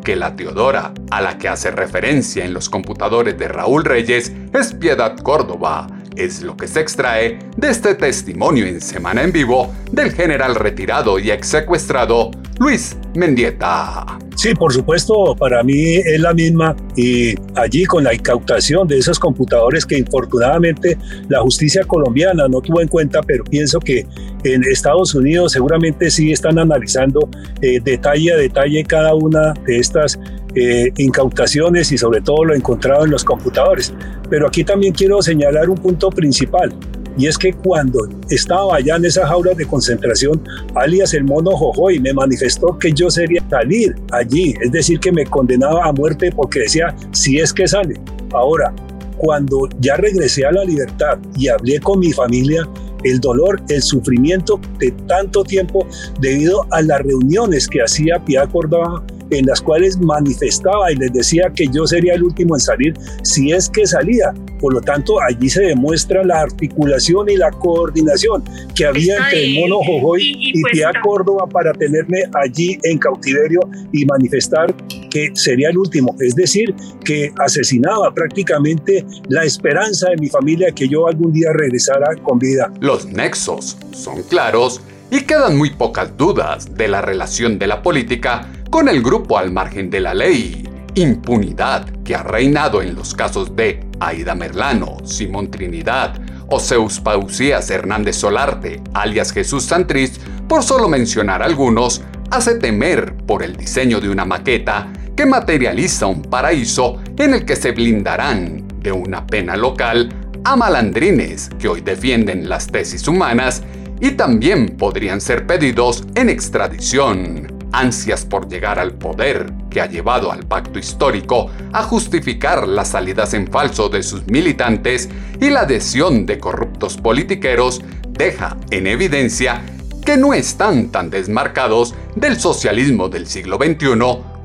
que 0.04 0.18
la 0.18 0.36
Teodora 0.36 0.92
a 1.10 1.22
la 1.22 1.38
que 1.38 1.48
hace 1.48 1.72
referencia 1.72 2.44
en 2.44 2.54
los 2.54 2.70
computadores 2.70 3.38
de 3.38 3.48
Raúl 3.48 3.86
Reyes 3.86 4.34
es 4.52 4.74
Piedad 4.74 5.16
Córdoba, 5.20 5.88
es 6.16 6.42
lo 6.42 6.56
que 6.56 6.68
se 6.68 6.80
extrae 6.80 7.40
de 7.58 7.70
este 7.70 7.96
testimonio 7.96 8.66
en 8.66 8.82
Semana 8.82 9.24
en 9.24 9.32
Vivo 9.32 9.74
del 9.92 10.12
general 10.12 10.56
retirado 10.56 11.20
y 11.20 11.32
ex 11.32 11.48
secuestrado 11.48 12.32
Luis 12.60 12.96
Mendieta. 13.16 14.20
Sí, 14.36 14.54
por 14.56 14.74
supuesto, 14.74 15.36
para 15.38 15.64
mí 15.64 15.96
es 15.96 16.20
la 16.20 16.34
misma 16.34 16.76
y 16.96 17.36
allí 17.56 17.86
con 17.86 18.04
la 18.04 18.14
incautación 18.14 18.88
de 18.88 18.98
esos 18.98 19.20
computadores 19.20 19.86
que 19.86 19.98
infortunadamente 19.98 20.98
la 21.30 21.40
justicia 21.42 21.84
colombiana 21.86 22.48
no 22.48 22.60
tuvo 22.62 22.82
en 22.82 22.88
cuenta, 22.88 23.22
pero 23.22 23.44
pienso 23.44 23.80
que 23.80 24.06
en 24.44 24.64
Estados 24.64 25.14
Unidos 25.14 25.52
seguramente 25.52 26.10
sí 26.10 26.32
están 26.32 26.58
analizando 26.58 27.30
eh, 27.62 27.80
detalle 27.84 28.34
a 28.34 28.38
detalle 28.38 28.84
cada 28.84 29.14
una 29.14 29.54
de 29.66 29.78
estas 29.78 30.20
eh, 30.56 30.92
incautaciones 30.98 31.92
y 31.92 31.98
sobre 31.98 32.22
todo 32.22 32.46
lo 32.46 32.54
encontrado 32.54 33.06
en 33.06 33.12
los 33.12 33.24
computadores. 33.24 33.94
Pero 34.30 34.48
aquí 34.48 34.64
también 34.64 34.94
quiero 34.94 35.22
señalar 35.22 35.70
un 35.70 35.78
punto 35.78 36.10
principal. 36.10 36.74
Y 37.18 37.28
es 37.28 37.38
que 37.38 37.54
cuando 37.54 38.08
estaba 38.30 38.78
allá 38.78 38.96
en 38.96 39.06
esa 39.06 39.28
jaula 39.28 39.54
de 39.54 39.66
concentración, 39.66 40.44
alias 40.76 41.14
el 41.14 41.24
mono 41.24 41.52
Jojoy 41.52 42.00
me 42.00 42.14
manifestó 42.14 42.78
que 42.80 42.92
yo 42.92 43.10
sería 43.12 43.44
salir 43.50 43.96
allí, 44.12 44.56
es 44.62 44.72
decir, 44.72 45.00
que 45.00 45.12
me 45.12 45.26
condenaba 45.26 45.86
a 45.86 45.94
muerte 45.94 46.32
porque 46.36 46.62
decía, 46.62 46.96
si 47.12 47.40
es 47.40 47.54
que 47.54 47.68
sale. 47.68 48.00
Ahora, 48.32 48.74
cuando 49.18 49.70
ya 49.80 49.96
regresé 49.98 50.46
a 50.46 50.52
la 50.52 50.64
libertad 50.64 51.20
y 51.38 51.48
hablé 51.50 51.80
con 51.80 52.00
mi 52.00 52.12
familia, 52.12 52.68
el 53.04 53.20
dolor, 53.20 53.62
el 53.70 53.82
sufrimiento 53.82 54.60
de 54.80 54.92
tanto 55.08 55.44
tiempo 55.44 55.86
debido 56.20 56.66
a 56.72 56.82
las 56.82 57.02
reuniones 57.02 57.68
que 57.68 57.82
hacía 57.82 58.24
Pia 58.24 58.48
Córdoba 58.48 59.04
en 59.30 59.46
las 59.46 59.62
cuales 59.62 59.98
manifestaba 60.00 60.92
y 60.92 60.96
les 60.96 61.14
decía 61.14 61.52
que 61.56 61.68
yo 61.68 61.86
sería 61.86 62.14
el 62.14 62.24
último 62.24 62.56
en 62.56 62.60
salir 62.60 62.94
si 63.24 63.52
es 63.52 63.70
que 63.70 63.86
salía. 63.86 64.34
Por 64.60 64.74
lo 64.74 64.82
tanto, 64.82 65.20
allí 65.22 65.50
se 65.50 65.62
demuestra 65.64 66.24
la 66.24 66.42
articulación 66.42 67.30
y 67.30 67.36
la 67.36 67.52
coordinación 67.52 68.44
que 68.76 68.86
había 68.86 69.18
entre 69.18 69.44
el 69.44 69.60
mono 69.60 69.80
Jojoy 69.86 70.22
y, 70.24 70.60
y, 70.60 70.64
Pia 70.72 70.92
Córdoba 71.04 71.48
para 71.48 71.74
tenerme 71.74 72.24
allí 72.42 72.78
en 72.84 72.98
cautiverio 72.98 73.60
y 73.92 74.06
manifestar 74.06 74.74
que 75.10 75.32
sería 75.36 75.70
el 75.70 75.78
último. 75.78 76.16
Es 76.20 76.36
decir, 76.36 76.74
que 77.04 77.32
asesinaba 77.40 78.14
prácticamente 78.14 79.06
la 79.28 79.44
esperanza 79.44 80.10
de 80.10 80.18
mi 80.18 80.30
familia 80.30 80.72
que 80.72 80.88
yo 80.88 81.08
algún 81.08 81.34
día 81.34 81.50
regresara 81.54 82.16
con 82.24 82.40
vida. 82.40 82.72
Los 82.80 83.06
nexos 83.06 83.78
son 83.92 84.24
claros 84.24 84.82
y 85.12 85.22
quedan 85.22 85.58
muy 85.58 85.70
pocas 85.70 86.18
dudas 86.18 86.76
de 86.76 86.88
la 86.88 87.02
relación 87.02 87.60
de 87.60 87.68
la 87.68 87.84
política 87.84 88.48
con 88.74 88.90
el 88.90 89.04
grupo 89.04 89.38
al 89.38 89.52
margen 89.52 89.92
de 89.92 90.00
la 90.00 90.16
ley. 90.16 90.68
Impunidad 90.96 91.86
que 92.04 92.16
ha 92.16 92.24
reinado 92.24 92.82
en 92.82 92.96
los 92.96 93.14
casos 93.14 93.56
de 93.56 93.86
Aida 94.00 94.34
Merlano, 94.34 94.98
Simón 95.04 95.52
Trinidad, 95.52 96.20
Oseus 96.48 97.00
Pausías 97.00 97.70
Hernández 97.70 98.16
Solarte, 98.16 98.82
alias 98.96 99.32
Jesús 99.32 99.66
Santrich, 99.66 100.18
por 100.48 100.64
solo 100.64 100.90
mencionar 100.90 101.44
algunos, 101.44 102.02
hace 102.32 102.56
temer 102.56 103.16
por 103.28 103.44
el 103.44 103.56
diseño 103.56 104.02
de 104.02 104.10
una 104.10 104.26
maqueta 104.26 104.92
que 105.16 105.28
materializa 105.28 106.08
un 106.08 106.24
paraíso 106.24 107.00
en 107.20 107.36
el 107.36 107.46
que 107.46 107.56
se 107.56 107.74
blindarán 107.74 108.66
de 108.80 108.92
una 108.92 109.28
pena 109.28 109.56
local 109.56 110.10
a 110.46 110.56
malandrines 110.56 111.52
que 111.60 111.68
hoy 111.68 111.82
defienden 111.82 112.50
las 112.50 112.66
tesis 112.66 113.08
humanas 113.08 113.62
y 114.02 114.14
también 114.14 114.70
podrían 114.80 115.22
ser 115.22 115.46
pedidos 115.46 116.06
en 116.16 116.30
extradición 116.30 117.53
ansias 117.74 118.24
por 118.26 118.48
llegar 118.48 118.80
al 118.80 118.94
poder 118.94 119.52
que 119.70 119.82
ha 119.82 119.88
llevado 119.88 120.32
al 120.32 120.46
pacto 120.46 120.80
histórico 120.80 121.50
a 121.74 121.84
justificar 121.84 122.68
las 122.68 122.90
salidas 122.90 123.34
en 123.34 123.48
falso 123.48 123.90
de 123.90 124.04
sus 124.04 124.26
militantes 124.28 125.10
y 125.42 125.50
la 125.50 125.62
adhesión 125.62 126.26
de 126.26 126.40
corruptos 126.40 126.96
politiqueros 126.98 127.82
deja 128.08 128.56
en 128.72 128.88
evidencia 128.88 129.62
que 130.06 130.18
no 130.18 130.34
están 130.34 130.90
tan 130.90 131.10
desmarcados 131.10 131.96
del 132.16 132.40
socialismo 132.40 133.10
del 133.10 133.28
siglo 133.28 133.58
XXI 133.58 133.90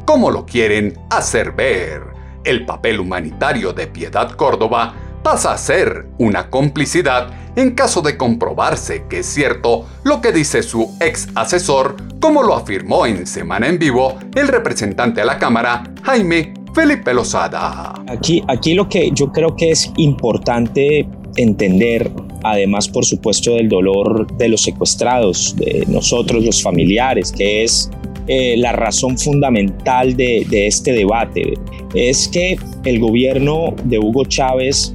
como 0.05 0.31
lo 0.31 0.47
quieren 0.47 0.99
hacer 1.11 1.53
ver. 1.53 2.03
El 2.45 2.65
papel 2.65 3.01
humanitario 3.01 3.73
de 3.73 3.89
Piedad 3.89 4.31
Córdoba 4.33 4.95
pasa 5.31 5.53
a 5.53 5.59
ser 5.59 6.07
una 6.17 6.49
complicidad 6.49 7.29
en 7.55 7.73
caso 7.73 8.01
de 8.01 8.17
comprobarse 8.17 9.05
que 9.11 9.19
es 9.19 9.27
cierto 9.27 9.85
lo 10.03 10.23
que 10.23 10.33
dice 10.33 10.63
su 10.63 10.97
ex 11.01 11.29
asesor, 11.35 11.97
como 12.19 12.43
lo 12.43 12.55
afirmó 12.55 13.05
en 13.05 13.27
Semana 13.27 13.69
en 13.69 13.79
Vivo 13.79 14.19
el 14.35 14.49
representante 14.49 15.21
a 15.21 15.27
la 15.27 15.37
Cámara, 15.37 15.85
Jaime 16.03 16.55
Felipe 16.75 17.13
Lozada. 17.13 17.93
Aquí, 18.09 18.43
aquí 18.49 18.73
lo 18.73 18.89
que 18.89 19.11
yo 19.13 19.31
creo 19.31 19.55
que 19.55 19.73
es 19.73 19.93
importante 19.99 21.07
entender, 21.37 22.11
además 22.43 22.89
por 22.89 23.05
supuesto 23.05 23.53
del 23.53 23.69
dolor 23.69 24.35
de 24.39 24.49
los 24.49 24.63
secuestrados, 24.63 25.55
de 25.57 25.85
nosotros 25.89 26.43
los 26.43 26.63
familiares, 26.63 27.33
que 27.33 27.65
es 27.65 27.91
eh, 28.29 28.57
la 28.57 28.73
razón 28.73 29.19
fundamental 29.19 30.17
de, 30.17 30.47
de 30.49 30.69
este 30.69 30.93
debate, 30.93 31.53
es 31.95 32.29
que 32.29 32.59
el 32.87 32.99
gobierno 32.99 33.75
de 33.85 33.99
Hugo 33.99 34.25
Chávez 34.25 34.95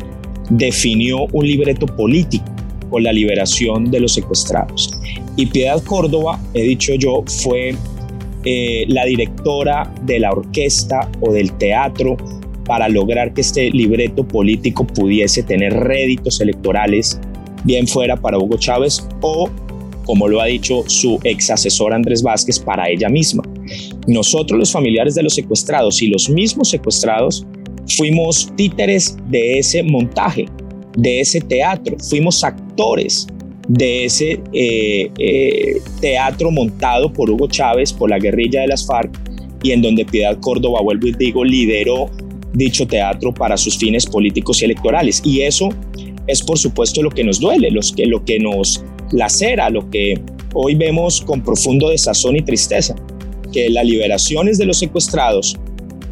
definió 0.57 1.25
un 1.31 1.47
libreto 1.47 1.85
político 1.85 2.45
con 2.89 3.03
la 3.03 3.11
liberación 3.11 3.89
de 3.89 3.99
los 3.99 4.13
secuestrados. 4.13 4.93
Y 5.35 5.47
Piedad 5.47 5.81
Córdoba, 5.83 6.39
he 6.53 6.61
dicho 6.61 6.93
yo, 6.93 7.23
fue 7.25 7.75
eh, 8.45 8.85
la 8.87 9.05
directora 9.05 9.91
de 10.03 10.19
la 10.19 10.31
orquesta 10.31 11.09
o 11.21 11.31
del 11.31 11.51
teatro 11.53 12.17
para 12.65 12.87
lograr 12.87 13.33
que 13.33 13.41
este 13.41 13.71
libreto 13.71 14.27
político 14.27 14.85
pudiese 14.85 15.43
tener 15.43 15.73
réditos 15.73 16.39
electorales, 16.39 17.19
bien 17.63 17.87
fuera 17.87 18.15
para 18.15 18.37
Hugo 18.37 18.57
Chávez 18.57 19.07
o, 19.21 19.49
como 20.05 20.27
lo 20.27 20.39
ha 20.39 20.45
dicho 20.45 20.83
su 20.87 21.19
ex 21.23 21.49
asesor 21.49 21.93
Andrés 21.93 22.21
Vázquez, 22.21 22.59
para 22.59 22.89
ella 22.89 23.09
misma. 23.09 23.43
Nosotros 24.07 24.59
los 24.59 24.71
familiares 24.71 25.15
de 25.15 25.23
los 25.23 25.33
secuestrados 25.33 26.01
y 26.01 26.07
los 26.07 26.29
mismos 26.29 26.69
secuestrados 26.69 27.45
fuimos 27.95 28.51
títeres 28.55 29.17
de 29.29 29.59
ese 29.59 29.83
montaje, 29.83 30.45
de 30.97 31.21
ese 31.21 31.41
teatro, 31.41 31.97
fuimos 31.99 32.43
actores 32.43 33.27
de 33.67 34.05
ese 34.05 34.41
eh, 34.51 35.09
eh, 35.17 35.75
teatro 36.01 36.51
montado 36.51 37.11
por 37.11 37.29
Hugo 37.29 37.47
Chávez, 37.47 37.93
por 37.93 38.09
la 38.09 38.19
guerrilla 38.19 38.61
de 38.61 38.67
las 38.67 38.85
FARC, 38.85 39.11
y 39.63 39.71
en 39.71 39.81
donde 39.81 40.05
Piedad 40.05 40.37
Córdoba, 40.41 40.81
vuelvo 40.81 41.07
y 41.07 41.13
digo, 41.13 41.43
lideró 41.43 42.09
dicho 42.53 42.85
teatro 42.85 43.33
para 43.33 43.57
sus 43.57 43.77
fines 43.77 44.05
políticos 44.05 44.61
y 44.61 44.65
electorales. 44.65 45.21
Y 45.23 45.41
eso 45.41 45.69
es 46.27 46.41
por 46.41 46.57
supuesto 46.57 47.01
lo 47.01 47.09
que 47.09 47.23
nos 47.23 47.39
duele, 47.39 47.71
los 47.71 47.93
que, 47.93 48.05
lo 48.05 48.23
que 48.25 48.39
nos 48.39 48.83
lacera, 49.11 49.69
lo 49.69 49.89
que 49.89 50.19
hoy 50.53 50.75
vemos 50.75 51.21
con 51.21 51.41
profundo 51.41 51.89
desazón 51.89 52.35
y 52.35 52.41
tristeza, 52.41 52.95
que 53.51 53.69
las 53.69 53.85
liberaciones 53.85 54.57
de 54.57 54.65
los 54.65 54.79
secuestrados 54.79 55.57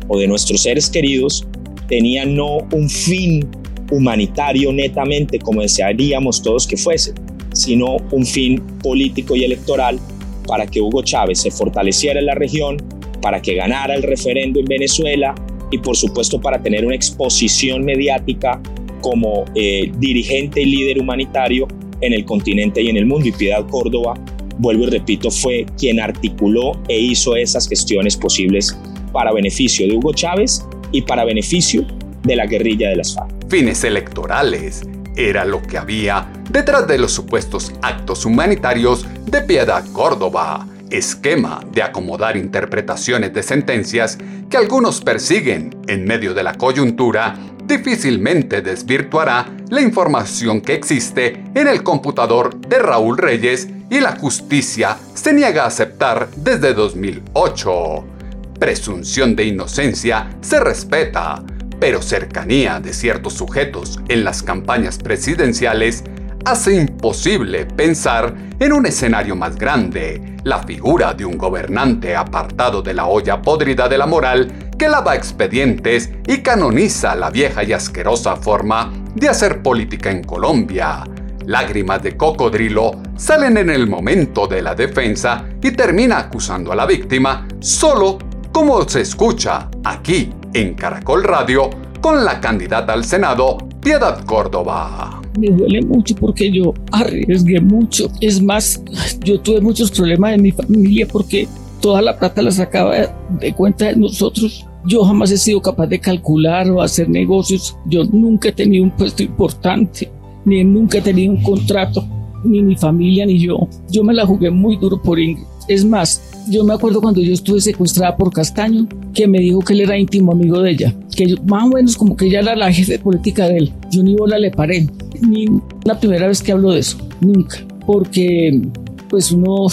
o 0.07 0.17
de 0.17 0.27
nuestros 0.27 0.61
seres 0.61 0.89
queridos 0.89 1.45
tenían 1.91 2.35
no 2.37 2.59
un 2.71 2.89
fin 2.89 3.45
humanitario 3.91 4.71
netamente 4.71 5.37
como 5.39 5.61
desearíamos 5.61 6.41
todos 6.41 6.65
que 6.65 6.77
fuese, 6.77 7.13
sino 7.53 7.97
un 8.11 8.25
fin 8.25 8.61
político 8.81 9.35
y 9.35 9.43
electoral 9.43 9.99
para 10.47 10.65
que 10.65 10.79
Hugo 10.79 11.03
Chávez 11.03 11.41
se 11.41 11.51
fortaleciera 11.51 12.21
en 12.21 12.27
la 12.27 12.35
región, 12.35 12.77
para 13.21 13.41
que 13.41 13.55
ganara 13.55 13.93
el 13.93 14.03
referendo 14.03 14.61
en 14.61 14.67
Venezuela 14.67 15.35
y 15.69 15.79
por 15.79 15.97
supuesto 15.97 16.39
para 16.39 16.63
tener 16.63 16.85
una 16.85 16.95
exposición 16.95 17.83
mediática 17.83 18.61
como 19.01 19.43
eh, 19.55 19.91
dirigente 19.99 20.61
y 20.61 20.67
líder 20.67 20.97
humanitario 20.97 21.67
en 21.99 22.13
el 22.13 22.23
continente 22.23 22.81
y 22.81 22.87
en 22.87 22.95
el 22.95 23.05
mundo. 23.05 23.27
Y 23.27 23.33
Piedad 23.33 23.67
Córdoba, 23.67 24.13
vuelvo 24.59 24.85
y 24.85 24.91
repito, 24.91 25.29
fue 25.29 25.65
quien 25.77 25.99
articuló 25.99 26.71
e 26.87 26.97
hizo 26.97 27.35
esas 27.35 27.67
gestiones 27.67 28.15
posibles 28.15 28.77
para 29.11 29.33
beneficio 29.33 29.85
de 29.85 29.97
Hugo 29.97 30.13
Chávez 30.13 30.63
y 30.91 31.01
para 31.03 31.23
beneficio 31.23 31.85
de 32.23 32.35
la 32.35 32.45
guerrilla 32.45 32.89
de 32.89 32.97
las 32.97 33.15
FARC. 33.15 33.49
Fines 33.49 33.83
electorales 33.83 34.83
era 35.15 35.45
lo 35.45 35.61
que 35.61 35.77
había 35.77 36.31
detrás 36.49 36.87
de 36.87 36.97
los 36.97 37.11
supuestos 37.11 37.71
actos 37.81 38.25
humanitarios 38.25 39.05
de 39.25 39.41
Piedad 39.41 39.83
Córdoba, 39.91 40.67
esquema 40.89 41.61
de 41.71 41.83
acomodar 41.83 42.37
interpretaciones 42.37 43.33
de 43.33 43.43
sentencias 43.43 44.17
que 44.49 44.57
algunos 44.57 45.01
persiguen 45.01 45.75
en 45.87 46.05
medio 46.05 46.33
de 46.33 46.43
la 46.43 46.55
coyuntura, 46.55 47.37
difícilmente 47.65 48.61
desvirtuará 48.61 49.47
la 49.69 49.81
información 49.81 50.61
que 50.61 50.73
existe 50.73 51.43
en 51.55 51.67
el 51.67 51.83
computador 51.83 52.55
de 52.59 52.79
Raúl 52.79 53.17
Reyes 53.17 53.69
y 53.89 53.99
la 53.99 54.15
justicia 54.17 54.97
se 55.13 55.33
niega 55.33 55.63
a 55.63 55.67
aceptar 55.67 56.29
desde 56.35 56.73
2008. 56.73 58.20
Presunción 58.61 59.35
de 59.35 59.45
inocencia 59.45 60.37
se 60.39 60.59
respeta, 60.59 61.41
pero 61.79 61.99
cercanía 61.99 62.79
de 62.79 62.93
ciertos 62.93 63.33
sujetos 63.33 63.99
en 64.07 64.23
las 64.23 64.43
campañas 64.43 64.99
presidenciales 64.99 66.03
hace 66.45 66.75
imposible 66.75 67.65
pensar 67.65 68.35
en 68.59 68.71
un 68.71 68.85
escenario 68.85 69.35
más 69.35 69.55
grande, 69.55 70.37
la 70.43 70.59
figura 70.59 71.15
de 71.15 71.25
un 71.25 71.39
gobernante 71.39 72.15
apartado 72.15 72.83
de 72.83 72.93
la 72.93 73.07
olla 73.07 73.41
podrida 73.41 73.89
de 73.89 73.97
la 73.97 74.05
moral 74.05 74.69
que 74.77 74.87
lava 74.87 75.15
expedientes 75.15 76.11
y 76.27 76.43
canoniza 76.43 77.15
la 77.15 77.31
vieja 77.31 77.63
y 77.63 77.73
asquerosa 77.73 78.35
forma 78.35 78.93
de 79.15 79.27
hacer 79.27 79.63
política 79.63 80.11
en 80.11 80.23
Colombia. 80.23 81.03
Lágrimas 81.47 82.03
de 82.03 82.15
cocodrilo 82.15 82.91
salen 83.17 83.57
en 83.57 83.71
el 83.71 83.87
momento 83.87 84.45
de 84.45 84.61
la 84.61 84.75
defensa 84.75 85.45
y 85.63 85.71
termina 85.71 86.19
acusando 86.19 86.71
a 86.71 86.75
la 86.75 86.85
víctima 86.85 87.47
solo 87.59 88.19
como 88.51 88.87
se 88.87 89.01
escucha 89.01 89.69
aquí 89.83 90.29
en 90.53 90.73
Caracol 90.73 91.23
Radio 91.23 91.69
con 92.01 92.25
la 92.25 92.41
candidata 92.41 92.93
al 92.93 93.05
Senado, 93.05 93.57
Piedad 93.81 94.23
Córdoba. 94.25 95.21
Me 95.39 95.49
duele 95.49 95.81
mucho 95.81 96.15
porque 96.15 96.51
yo 96.51 96.73
arriesgué 96.91 97.61
mucho. 97.61 98.09
Es 98.19 98.41
más, 98.41 98.83
yo 99.23 99.39
tuve 99.39 99.61
muchos 99.61 99.91
problemas 99.91 100.33
en 100.33 100.41
mi 100.41 100.51
familia 100.51 101.07
porque 101.09 101.47
toda 101.81 102.01
la 102.01 102.17
plata 102.17 102.41
la 102.41 102.51
sacaba 102.51 102.95
de 103.39 103.53
cuenta 103.53 103.85
de 103.85 103.95
nosotros. 103.95 104.67
Yo 104.85 105.03
jamás 105.03 105.31
he 105.31 105.37
sido 105.37 105.61
capaz 105.61 105.87
de 105.87 105.99
calcular 105.99 106.69
o 106.69 106.81
hacer 106.81 107.07
negocios. 107.09 107.77
Yo 107.85 108.03
nunca 108.03 108.49
he 108.49 108.51
tenido 108.51 108.83
un 108.83 108.91
puesto 108.91 109.23
importante, 109.23 110.11
ni 110.43 110.63
nunca 110.63 110.97
he 110.97 111.01
tenido 111.01 111.33
un 111.33 111.41
contrato, 111.43 112.03
ni 112.43 112.61
mi 112.61 112.75
familia 112.75 113.25
ni 113.25 113.39
yo. 113.39 113.67
Yo 113.89 114.03
me 114.03 114.13
la 114.13 114.25
jugué 114.25 114.49
muy 114.49 114.75
duro 114.75 115.01
por 115.01 115.19
Ingrid. 115.19 115.45
Es 115.71 115.85
más, 115.85 116.21
yo 116.49 116.65
me 116.65 116.73
acuerdo 116.73 116.99
cuando 116.99 117.21
yo 117.21 117.31
estuve 117.31 117.61
secuestrada 117.61 118.17
por 118.17 118.33
Castaño, 118.33 118.89
que 119.13 119.25
me 119.25 119.39
dijo 119.39 119.59
que 119.59 119.71
él 119.71 119.79
era 119.79 119.97
íntimo 119.97 120.33
amigo 120.33 120.59
de 120.59 120.71
ella, 120.71 120.93
que 121.15 121.33
más 121.45 121.63
o 121.63 121.69
menos 121.69 121.95
como 121.95 122.17
que 122.17 122.25
ella 122.25 122.41
era 122.41 122.57
la 122.57 122.73
jefe 122.73 122.99
política 122.99 123.47
de 123.47 123.57
él. 123.57 123.73
Yo 123.89 124.03
ni 124.03 124.13
bola 124.15 124.37
le 124.37 124.51
paré, 124.51 124.85
ni 125.21 125.45
la 125.85 125.97
primera 125.97 126.27
vez 126.27 126.41
que 126.41 126.51
hablo 126.51 126.71
de 126.71 126.79
eso, 126.79 126.97
nunca, 127.21 127.65
porque 127.85 128.61
pues 129.09 129.31
uno, 129.31 129.67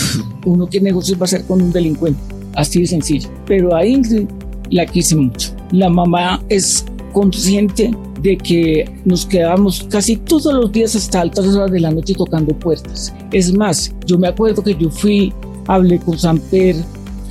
uno 0.47 0.69
qué 0.69 0.81
negocios 0.81 1.19
va 1.19 1.23
a 1.23 1.25
hacer 1.25 1.45
con 1.47 1.61
un 1.61 1.73
delincuente, 1.73 2.21
así 2.55 2.83
de 2.83 2.87
sencillo. 2.87 3.29
Pero 3.45 3.75
a 3.75 3.85
Ingrid 3.85 4.29
la 4.71 4.87
quise 4.87 5.17
mucho. 5.17 5.51
La 5.73 5.89
mamá 5.89 6.41
es 6.49 6.85
consciente 7.13 7.91
de 8.23 8.37
que 8.37 8.89
nos 9.05 9.27
quedábamos 9.27 9.85
casi 9.91 10.15
todos 10.15 10.55
los 10.55 10.71
días 10.71 10.95
hasta 10.95 11.23
altas 11.23 11.45
horas 11.47 11.73
de 11.73 11.81
la 11.81 11.91
noche 11.91 12.15
tocando 12.15 12.57
puertas. 12.57 13.13
Es 13.33 13.53
más, 13.53 13.93
yo 14.07 14.17
me 14.17 14.29
acuerdo 14.29 14.63
que 14.63 14.77
yo 14.77 14.91
fui 14.91 15.33
hablé 15.69 15.99
con 16.01 16.19
Samper, 16.19 16.75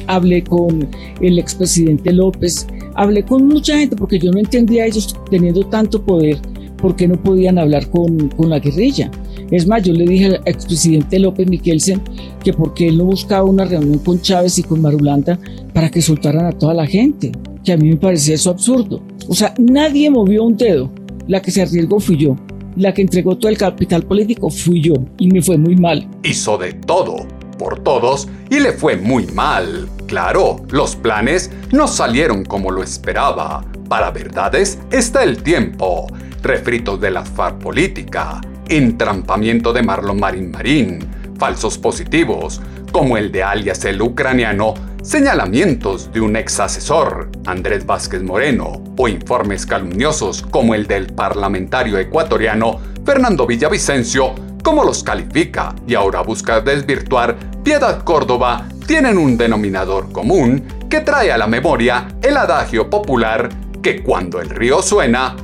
hablé 0.07 0.43
con 0.43 0.87
el 1.21 1.37
expresidente 1.37 2.13
López, 2.13 2.65
hablé 2.95 3.23
con 3.23 3.47
mucha 3.47 3.77
gente 3.77 3.95
porque 3.95 4.19
yo 4.19 4.31
no 4.31 4.39
entendía 4.39 4.83
a 4.83 4.87
ellos 4.87 5.15
teniendo 5.29 5.65
tanto 5.67 6.01
poder, 6.01 6.39
por 6.77 6.95
qué 6.95 7.07
no 7.07 7.21
podían 7.21 7.57
hablar 7.57 7.89
con, 7.89 8.29
con 8.29 8.49
la 8.49 8.59
guerrilla. 8.59 9.11
Es 9.49 9.67
más, 9.67 9.83
yo 9.83 9.93
le 9.93 10.05
dije 10.05 10.25
al 10.25 10.41
expresidente 10.45 11.19
López 11.19 11.47
Miquelsen 11.47 12.01
que 12.43 12.53
porque 12.53 12.87
él 12.87 12.97
no 12.97 13.05
buscaba 13.05 13.43
una 13.45 13.65
reunión 13.65 13.99
con 13.99 14.21
Chávez 14.21 14.59
y 14.59 14.63
con 14.63 14.81
Marulanda 14.81 15.39
para 15.73 15.89
que 15.89 16.01
soltaran 16.01 16.45
a 16.45 16.51
toda 16.51 16.73
la 16.73 16.85
gente, 16.85 17.31
que 17.63 17.73
a 17.73 17.77
mí 17.77 17.89
me 17.89 17.97
parecía 17.97 18.35
eso 18.35 18.51
absurdo. 18.51 19.01
O 19.27 19.33
sea, 19.33 19.53
nadie 19.57 20.09
movió 20.09 20.43
un 20.43 20.57
dedo. 20.57 20.91
La 21.27 21.41
que 21.41 21.51
se 21.51 21.61
arriesgó 21.61 21.99
fui 21.99 22.17
yo. 22.17 22.35
La 22.75 22.93
que 22.93 23.01
entregó 23.01 23.37
todo 23.37 23.49
el 23.49 23.57
capital 23.57 24.03
político 24.03 24.49
fui 24.49 24.81
yo 24.81 24.93
y 25.17 25.27
me 25.27 25.41
fue 25.41 25.57
muy 25.57 25.75
mal. 25.75 26.07
Hizo 26.23 26.57
de 26.57 26.73
todo 26.73 27.25
por 27.57 27.79
todos 27.79 28.27
y 28.49 28.59
le 28.59 28.71
fue 28.71 28.95
muy 28.95 29.25
mal. 29.27 29.89
Claro, 30.07 30.57
los 30.69 30.95
planes 30.95 31.51
no 31.71 31.87
salieron 31.87 32.45
como 32.45 32.71
lo 32.71 32.83
esperaba. 32.83 33.63
Para 33.89 34.11
verdades 34.11 34.79
está 34.91 35.23
el 35.23 35.43
tiempo. 35.43 36.07
Refritos 36.43 37.01
de 37.01 37.11
la 37.11 37.25
FARC 37.25 37.57
política, 37.57 38.41
entrampamiento 38.69 39.73
de 39.73 39.81
Marlon 39.81 40.19
Marín 40.19 40.51
Marín, 40.51 40.99
falsos 41.37 41.77
positivos, 41.77 42.61
como 42.91 43.17
el 43.17 43.31
de 43.31 43.43
alias 43.43 43.83
el 43.85 44.01
ucraniano, 44.01 44.73
señalamientos 45.01 46.11
de 46.11 46.21
un 46.21 46.35
ex 46.35 46.59
asesor, 46.59 47.29
Andrés 47.45 47.85
Vázquez 47.85 48.23
Moreno, 48.23 48.83
o 48.97 49.07
informes 49.07 49.65
calumniosos 49.65 50.41
como 50.41 50.75
el 50.75 50.87
del 50.87 51.07
parlamentario 51.07 51.97
ecuatoriano 51.97 52.79
Fernando 53.05 53.47
Villavicencio, 53.47 54.35
como 54.67 54.83
los 54.83 55.01
califica 55.01 55.73
y 55.87 55.95
ahora 55.95 56.19
busca 56.19 56.59
desvirtuar 56.59 57.37
Piedad 57.63 58.03
Córdoba, 58.03 58.67
tienen 58.85 59.17
un 59.17 59.37
denominador 59.37 60.11
común 60.11 60.61
que 60.89 60.99
trae 60.99 61.31
a 61.31 61.37
la 61.37 61.47
memoria 61.47 62.09
el 62.21 62.35
adagio 62.35 62.89
popular 62.89 63.47
que 63.81 64.03
cuando 64.03 64.41
el 64.41 64.49
río 64.49 64.81
suena, 64.81 65.37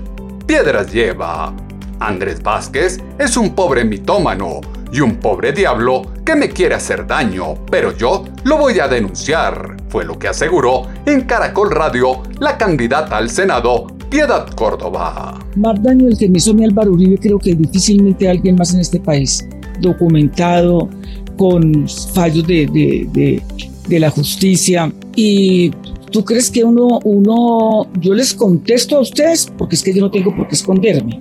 piedras 0.46 0.92
lleva. 0.92 1.54
Andrés 2.02 2.44
Vázquez 2.44 3.00
es 3.18 3.38
un 3.38 3.56
pobre 3.56 3.86
mitómano 3.86 4.60
y 4.92 5.00
un 5.00 5.16
pobre 5.16 5.54
diablo 5.54 6.02
que 6.26 6.36
me 6.36 6.50
quiere 6.50 6.76
hacer 6.76 7.08
daño, 7.08 7.64
pero 7.72 7.96
yo 7.96 8.26
lo 8.44 8.58
voy 8.58 8.82
a 8.82 8.90
denunciar, 8.90 9.78
fue 9.88 10.04
lo 10.04 10.20
que 10.20 10.28
aseguró 10.28 10.90
en 11.06 11.22
Caracol 11.22 11.72
Radio 11.72 12.24
la 12.40 12.58
candidata 12.58 13.16
al 13.16 13.30
Senado, 13.30 13.88
Piedad 14.14 14.48
Córdoba. 14.56 15.40
Más 15.56 15.82
daño 15.82 16.08
el 16.08 16.18
que 16.18 16.30
me 16.30 16.38
hizo 16.38 16.54
mi 16.54 16.64
Álvaro 16.64 16.92
Uribe 16.92 17.18
creo 17.18 17.40
que 17.40 17.56
difícilmente 17.56 18.30
alguien 18.30 18.56
más 18.56 18.74
en 18.74 18.80
este 18.80 19.00
país, 19.00 19.44
documentado, 19.82 20.88
con 21.36 21.88
fallos 22.14 22.46
de, 22.46 23.42
de 23.88 24.00
la 24.00 24.10
justicia 24.12 24.94
y 25.16 25.72
¿Tú 26.14 26.24
crees 26.24 26.52
que 26.52 26.64
uno, 26.64 27.00
uno, 27.06 27.88
yo 28.00 28.14
les 28.14 28.36
contesto 28.36 28.98
a 28.98 29.00
ustedes 29.00 29.52
porque 29.58 29.76
es 29.76 29.82
que 29.82 29.92
yo 29.96 30.00
no 30.00 30.12
tengo 30.12 30.36
por 30.36 30.48
qué 30.48 30.54
esconderme? 30.54 31.20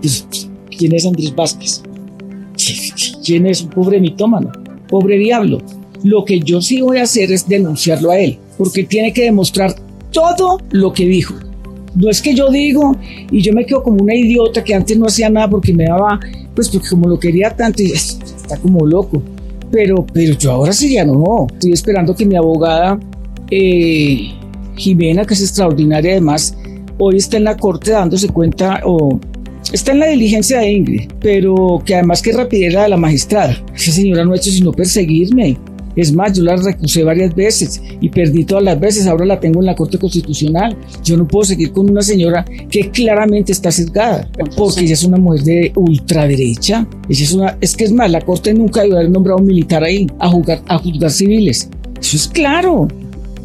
Pues, 0.00 0.26
¿quién 0.78 0.94
es 0.94 1.04
Andrés 1.04 1.36
Vázquez? 1.36 1.82
¿Quién 3.22 3.44
es 3.44 3.60
un 3.60 3.68
pobre 3.68 4.00
mitómano? 4.00 4.50
Pobre 4.88 5.18
diablo. 5.18 5.58
Lo 6.04 6.24
que 6.24 6.40
yo 6.40 6.62
sí 6.62 6.80
voy 6.80 6.96
a 6.96 7.02
hacer 7.02 7.30
es 7.30 7.46
denunciarlo 7.46 8.12
a 8.12 8.18
él, 8.18 8.38
porque 8.56 8.84
tiene 8.84 9.12
que 9.12 9.24
demostrar 9.24 9.74
todo 10.10 10.58
lo 10.70 10.94
que 10.94 11.04
dijo. 11.04 11.34
No 11.94 12.08
es 12.08 12.22
que 12.22 12.34
yo 12.34 12.50
digo 12.50 12.96
y 13.30 13.42
yo 13.42 13.52
me 13.52 13.66
quedo 13.66 13.82
como 13.82 14.02
una 14.02 14.14
idiota 14.14 14.62
que 14.62 14.74
antes 14.74 14.96
no 14.98 15.06
hacía 15.06 15.28
nada 15.28 15.48
porque 15.48 15.72
me 15.72 15.84
daba, 15.84 16.20
pues 16.54 16.68
porque 16.68 16.88
como 16.88 17.08
lo 17.08 17.18
quería 17.18 17.50
tanto, 17.50 17.82
y 17.82 17.92
está 17.92 18.56
como 18.58 18.86
loco. 18.86 19.22
Pero, 19.70 20.04
pero 20.12 20.34
yo 20.34 20.52
ahora 20.52 20.72
sí 20.72 20.94
ya 20.94 21.04
no. 21.04 21.46
Estoy 21.52 21.72
esperando 21.72 22.14
que 22.14 22.26
mi 22.26 22.36
abogada 22.36 22.98
eh, 23.50 24.32
Jimena, 24.76 25.24
que 25.24 25.34
es 25.34 25.42
extraordinaria 25.42 26.12
además, 26.12 26.56
hoy 26.98 27.16
está 27.16 27.36
en 27.36 27.44
la 27.44 27.56
corte 27.56 27.92
dándose 27.92 28.28
cuenta 28.28 28.80
o 28.84 29.18
está 29.72 29.92
en 29.92 30.00
la 30.00 30.06
diligencia 30.06 30.60
de 30.60 30.70
Ingrid, 30.70 31.10
pero 31.20 31.82
que 31.84 31.94
además 31.94 32.22
que 32.22 32.32
rapidez 32.32 32.74
de 32.74 32.88
la 32.88 32.96
magistrada. 32.96 33.56
Esa 33.74 33.92
señora 33.92 34.24
no 34.24 34.32
ha 34.32 34.36
hecho 34.36 34.50
sino 34.50 34.72
perseguirme. 34.72 35.58
Es 35.96 36.12
más, 36.12 36.36
yo 36.36 36.42
la 36.42 36.56
recusé 36.56 37.02
varias 37.02 37.34
veces 37.34 37.82
y 38.00 38.08
perdí 38.08 38.44
todas 38.44 38.62
las 38.64 38.78
veces, 38.78 39.06
ahora 39.06 39.26
la 39.26 39.40
tengo 39.40 39.60
en 39.60 39.66
la 39.66 39.74
Corte 39.74 39.98
Constitucional. 39.98 40.76
Yo 41.04 41.16
no 41.16 41.26
puedo 41.26 41.44
seguir 41.44 41.72
con 41.72 41.90
una 41.90 42.02
señora 42.02 42.44
que 42.70 42.90
claramente 42.90 43.52
está 43.52 43.70
sesgada, 43.72 44.28
porque 44.56 44.80
ella 44.82 44.94
es 44.94 45.04
una 45.04 45.18
mujer 45.18 45.42
de 45.42 45.72
ultraderecha. 45.74 46.86
Ella 47.08 47.24
es, 47.24 47.32
una, 47.32 47.58
es 47.60 47.76
que 47.76 47.84
es 47.84 47.92
más, 47.92 48.10
la 48.10 48.20
Corte 48.20 48.54
nunca 48.54 48.80
a 48.80 48.84
haber 48.84 49.10
nombrado 49.10 49.40
un 49.40 49.46
militar 49.46 49.82
ahí 49.82 50.06
a, 50.18 50.28
jugar, 50.28 50.62
a 50.66 50.78
juzgar 50.78 51.10
civiles. 51.10 51.68
Eso 52.00 52.16
es 52.16 52.28
claro. 52.28 52.88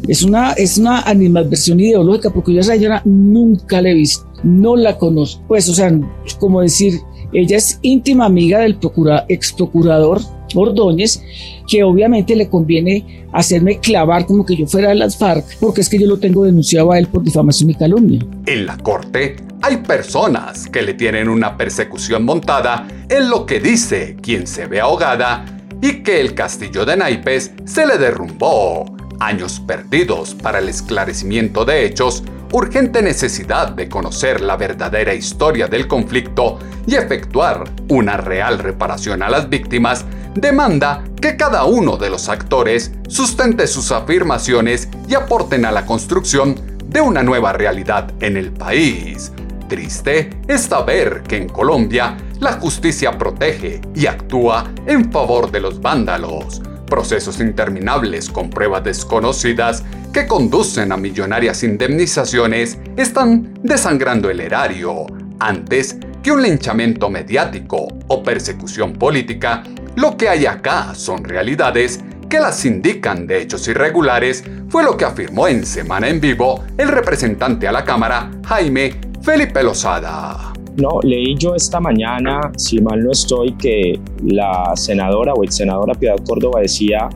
Es 0.08 0.22
una, 0.22 0.52
es 0.52 0.78
una 0.78 1.00
animadversión 1.00 1.80
ideológica 1.80 2.30
porque 2.30 2.52
yo 2.52 2.58
a 2.58 2.60
esa 2.60 2.74
señora 2.74 3.02
nunca 3.04 3.82
la 3.82 3.90
he 3.90 3.94
visto, 3.94 4.24
no 4.44 4.76
la 4.76 4.96
conozco. 4.96 5.42
Pues, 5.48 5.68
o 5.68 5.74
sea, 5.74 5.92
como 6.38 6.60
decir, 6.60 7.00
ella 7.32 7.56
es 7.56 7.80
íntima 7.82 8.26
amiga 8.26 8.60
del 8.60 8.76
procura, 8.76 9.26
ex 9.28 9.52
procurador 9.52 10.20
Ordóñez, 10.54 11.22
que 11.68 11.82
obviamente 11.82 12.36
le 12.36 12.48
conviene 12.48 13.26
hacerme 13.32 13.78
clavar 13.80 14.26
como 14.26 14.46
que 14.46 14.56
yo 14.56 14.66
fuera 14.66 14.90
de 14.90 14.94
las 14.94 15.16
FARC, 15.16 15.58
porque 15.60 15.80
es 15.80 15.88
que 15.88 15.98
yo 15.98 16.06
lo 16.06 16.18
tengo 16.18 16.44
denunciado 16.44 16.92
a 16.92 16.98
él 16.98 17.08
por 17.08 17.22
difamación 17.22 17.70
y 17.70 17.74
calumnia. 17.74 18.26
En 18.46 18.66
la 18.66 18.76
corte 18.78 19.36
hay 19.62 19.78
personas 19.78 20.68
que 20.68 20.82
le 20.82 20.94
tienen 20.94 21.28
una 21.28 21.56
persecución 21.56 22.24
montada 22.24 22.86
en 23.08 23.28
lo 23.28 23.46
que 23.46 23.60
dice 23.60 24.16
quien 24.20 24.46
se 24.46 24.66
ve 24.66 24.80
ahogada 24.80 25.44
y 25.82 26.02
que 26.02 26.20
el 26.20 26.34
castillo 26.34 26.84
de 26.84 26.96
naipes 26.96 27.52
se 27.64 27.86
le 27.86 27.98
derrumbó 27.98 28.96
años 29.20 29.60
perdidos 29.60 30.34
para 30.34 30.58
el 30.58 30.68
esclarecimiento 30.68 31.64
de 31.64 31.86
hechos, 31.86 32.22
urgente 32.52 33.02
necesidad 33.02 33.70
de 33.70 33.88
conocer 33.88 34.40
la 34.40 34.56
verdadera 34.56 35.14
historia 35.14 35.66
del 35.66 35.88
conflicto 35.88 36.58
y 36.86 36.94
efectuar 36.94 37.64
una 37.88 38.16
real 38.16 38.58
reparación 38.58 39.22
a 39.22 39.30
las 39.30 39.48
víctimas, 39.48 40.04
demanda 40.36 41.02
que 41.20 41.36
cada 41.36 41.64
uno 41.64 41.96
de 41.96 42.10
los 42.10 42.28
actores 42.28 42.92
sustente 43.08 43.66
sus 43.66 43.90
afirmaciones 43.90 44.88
y 45.08 45.14
aporten 45.14 45.64
a 45.64 45.72
la 45.72 45.84
construcción 45.84 46.54
de 46.86 47.00
una 47.00 47.22
nueva 47.22 47.52
realidad 47.52 48.12
en 48.20 48.36
el 48.36 48.52
país. 48.52 49.32
Triste 49.68 50.30
es 50.46 50.62
saber 50.62 51.22
que 51.22 51.36
en 51.36 51.48
Colombia 51.48 52.16
la 52.38 52.52
justicia 52.52 53.18
protege 53.18 53.80
y 53.94 54.06
actúa 54.06 54.70
en 54.86 55.10
favor 55.10 55.50
de 55.50 55.60
los 55.60 55.80
vándalos 55.80 56.62
procesos 56.86 57.40
interminables 57.40 58.30
con 58.30 58.48
pruebas 58.48 58.84
desconocidas 58.84 59.82
que 60.12 60.26
conducen 60.26 60.92
a 60.92 60.96
millonarias 60.96 61.62
indemnizaciones 61.62 62.78
están 62.96 63.58
desangrando 63.62 64.30
el 64.30 64.40
erario. 64.40 65.06
Antes 65.38 65.98
que 66.22 66.32
un 66.32 66.42
linchamiento 66.42 67.10
mediático 67.10 67.88
o 68.08 68.22
persecución 68.22 68.94
política, 68.94 69.62
lo 69.96 70.16
que 70.16 70.28
hay 70.28 70.46
acá 70.46 70.94
son 70.94 71.24
realidades 71.24 72.00
que 72.28 72.38
las 72.38 72.64
indican 72.64 73.26
de 73.26 73.42
hechos 73.42 73.66
irregulares, 73.68 74.44
fue 74.68 74.84
lo 74.84 74.96
que 74.96 75.04
afirmó 75.04 75.48
en 75.48 75.64
Semana 75.66 76.08
en 76.08 76.20
Vivo 76.20 76.64
el 76.78 76.88
representante 76.88 77.66
a 77.66 77.72
la 77.72 77.84
Cámara, 77.84 78.30
Jaime 78.46 78.92
Felipe 79.22 79.62
Lozada. 79.62 80.52
No, 80.76 81.00
leí 81.02 81.34
yo 81.38 81.54
esta 81.54 81.80
mañana, 81.80 82.40
si 82.56 82.80
mal 82.80 83.02
no 83.02 83.12
estoy, 83.12 83.52
que 83.54 83.98
la 84.24 84.72
senadora 84.76 85.32
o 85.34 85.42
ex 85.42 85.56
senadora 85.56 85.94
Piedad 85.94 86.18
Córdoba 86.26 86.60
decía 86.60 87.08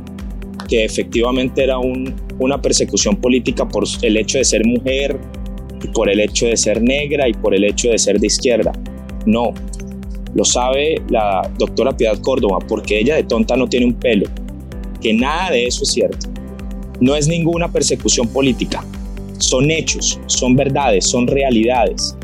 que 0.69 0.85
efectivamente 0.85 1.65
era 1.65 1.77
una 1.79 2.63
persecución 2.63 3.17
política 3.17 3.69
por 3.69 3.85
el 4.03 4.17
hecho 4.17 4.39
de 4.39 4.45
ser 4.45 4.65
mujer, 4.65 5.19
y 5.83 5.89
por 5.89 6.11
el 6.11 6.21
hecho 6.21 6.47
de 6.47 6.57
ser 6.57 6.83
negra 6.83 7.29
y 7.29 7.33
por 7.33 7.55
el 7.55 7.65
hecho 7.65 7.89
de 7.91 7.99
ser 7.99 8.19
de 8.19 8.27
izquierda. 8.27 8.73
No, 9.27 9.55
lo 10.35 10.45
sabe 10.45 11.03
la 11.09 11.51
doctora 11.59 11.97
Piedad 11.97 12.19
Córdoba 12.21 12.59
porque 12.67 13.01
ella 13.01 13.17
de 13.17 13.25
tonta 13.25 13.57
no 13.57 13.69
tiene 13.69 13.87
un 13.87 13.95
pelo, 13.95 14.27
que 15.01 15.13
nada 15.13 15.51
de 15.51 15.67
eso 15.67 15.83
es 15.83 15.91
cierto. 15.91 16.29
No 17.01 17.17
es 17.17 17.29
ninguna 17.29 17.71
persecución 17.73 18.29
política, 18.29 18.85
son 19.39 19.71
hechos, 19.71 20.21
son 20.27 20.55
verdades, 20.55 21.07
son 21.07 21.27
realidades 21.27 22.15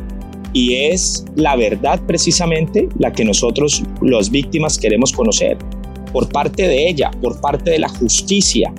y 0.56 0.74
es 0.74 1.22
la 1.34 1.54
verdad 1.54 2.00
precisamente 2.06 2.88
la 2.98 3.12
que 3.12 3.26
nosotros, 3.26 3.82
las 4.00 4.30
víctimas, 4.30 4.78
queremos 4.78 5.12
conocer 5.12 5.58
por 6.14 6.30
parte 6.30 6.66
de 6.66 6.88
ella, 6.88 7.10
por 7.20 7.38
parte 7.42 7.72
de 7.72 7.78
la 7.78 7.90
justicia. 7.90 8.72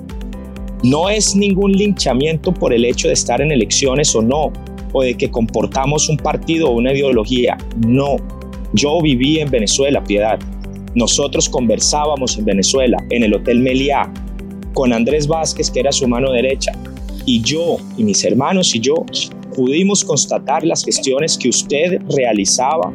No 0.84 1.08
es 1.08 1.36
ningún 1.36 1.74
linchamiento 1.74 2.52
por 2.52 2.74
el 2.74 2.84
hecho 2.84 3.10
de 3.10 3.13
estar 3.13 3.42
en 3.42 3.52
elecciones 3.52 4.16
o 4.16 4.24
no, 4.24 4.52
o 4.92 5.04
de 5.04 5.16
que 5.16 5.30
comportamos 5.30 6.10
un 6.10 6.18
partido 6.18 6.70
o 6.70 6.72
una 6.72 6.94
ideología. 6.94 7.58
No. 7.86 8.16
Yo 8.74 9.02
viví 9.02 9.40
en 9.40 9.50
Venezuela, 9.50 10.04
Piedad. 10.04 10.40
Nosotros 10.94 11.48
conversábamos 11.48 12.38
en 12.38 12.46
Venezuela, 12.46 12.98
en 13.10 13.24
el 13.24 13.34
Hotel 13.34 13.60
Meliá, 13.60 14.12
con 14.74 14.92
Andrés 14.92 15.28
Vázquez, 15.28 15.72
que 15.72 15.80
era 15.80 15.92
su 15.92 16.08
mano 16.08 16.32
derecha. 16.32 16.72
Y 17.26 17.42
yo 17.42 17.78
y 17.98 18.04
mis 18.04 18.24
hermanos 18.24 18.76
y 18.76 18.80
yo 18.80 18.96
pudimos 19.56 20.04
constatar 20.04 20.66
las 20.66 20.84
gestiones 20.84 21.38
que 21.38 21.50
usted 21.50 22.02
realizaba 22.16 22.92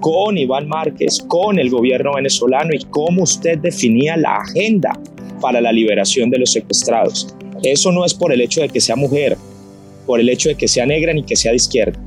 con 0.00 0.36
Iván 0.36 0.68
Márquez, 0.68 1.24
con 1.26 1.58
el 1.58 1.70
gobierno 1.70 2.12
venezolano 2.14 2.70
y 2.74 2.84
cómo 2.90 3.22
usted 3.22 3.58
definía 3.58 4.16
la 4.16 4.36
agenda 4.36 4.98
para 5.40 5.60
la 5.60 5.72
liberación 5.72 6.30
de 6.30 6.38
los 6.38 6.52
secuestrados. 6.52 7.34
Eso 7.62 7.90
no 7.90 8.04
es 8.04 8.14
por 8.14 8.32
el 8.32 8.40
hecho 8.40 8.60
de 8.60 8.68
que 8.68 8.80
sea 8.80 8.96
mujer, 8.96 9.36
por 10.06 10.20
el 10.20 10.28
hecho 10.28 10.50
de 10.50 10.54
que 10.54 10.68
sea 10.68 10.86
negra 10.86 11.12
ni 11.12 11.22
que 11.22 11.36
sea 11.36 11.52
de 11.52 11.56
izquierda. 11.56 11.98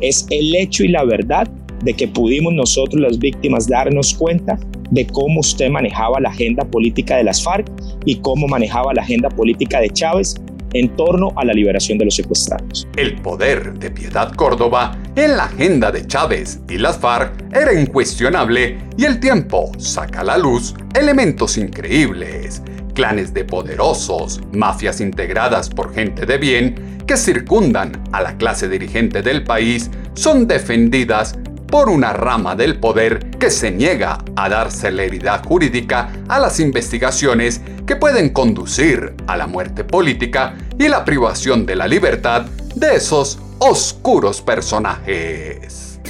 Es 0.00 0.26
el 0.30 0.54
hecho 0.54 0.84
y 0.84 0.88
la 0.88 1.04
verdad 1.04 1.48
de 1.82 1.94
que 1.94 2.08
pudimos 2.08 2.52
nosotros 2.52 3.00
las 3.00 3.18
víctimas 3.18 3.68
darnos 3.68 4.14
cuenta 4.14 4.58
de 4.90 5.06
cómo 5.06 5.40
usted 5.40 5.70
manejaba 5.70 6.20
la 6.20 6.30
agenda 6.30 6.64
política 6.64 7.16
de 7.16 7.24
las 7.24 7.42
FARC 7.42 7.70
y 8.04 8.16
cómo 8.16 8.48
manejaba 8.48 8.94
la 8.94 9.02
agenda 9.02 9.28
política 9.28 9.80
de 9.80 9.90
Chávez 9.90 10.34
en 10.74 10.94
torno 10.96 11.32
a 11.36 11.44
la 11.44 11.52
liberación 11.52 11.98
de 11.98 12.06
los 12.06 12.16
secuestrados. 12.16 12.86
El 12.96 13.16
poder 13.16 13.78
de 13.78 13.90
Piedad 13.90 14.32
Córdoba 14.34 14.98
en 15.16 15.36
la 15.36 15.44
agenda 15.44 15.90
de 15.90 16.06
Chávez 16.06 16.60
y 16.68 16.78
las 16.78 16.98
FARC 16.98 17.54
era 17.54 17.78
incuestionable 17.78 18.78
y 18.96 19.04
el 19.04 19.20
tiempo 19.20 19.72
saca 19.78 20.20
a 20.20 20.24
la 20.24 20.38
luz 20.38 20.74
elementos 20.94 21.56
increíbles, 21.56 22.62
clanes 22.94 23.32
de 23.32 23.44
poderosos, 23.44 24.40
mafias 24.52 25.00
integradas 25.00 25.68
por 25.70 25.94
gente 25.94 26.26
de 26.26 26.38
bien 26.38 26.98
que 27.06 27.16
circundan 27.16 27.92
a 28.12 28.20
la 28.20 28.36
clase 28.36 28.68
dirigente 28.68 29.22
del 29.22 29.42
país 29.42 29.90
son 30.14 30.46
defendidas 30.46 31.38
por 31.70 31.88
una 31.88 32.12
rama 32.12 32.56
del 32.56 32.80
poder 32.80 33.30
que 33.38 33.50
se 33.50 33.70
niega 33.70 34.18
a 34.36 34.48
dar 34.48 34.70
celeridad 34.70 35.44
jurídica 35.44 36.10
a 36.28 36.38
las 36.38 36.60
investigaciones 36.60 37.60
que 37.86 37.96
pueden 37.96 38.30
conducir 38.30 39.14
a 39.26 39.36
la 39.36 39.46
muerte 39.46 39.84
política 39.84 40.56
y 40.78 40.88
la 40.88 41.04
privación 41.04 41.66
de 41.66 41.76
la 41.76 41.86
libertad 41.86 42.46
de 42.74 42.96
esos 42.96 43.38
oscuros 43.58 44.40
personajes. 44.40 46.00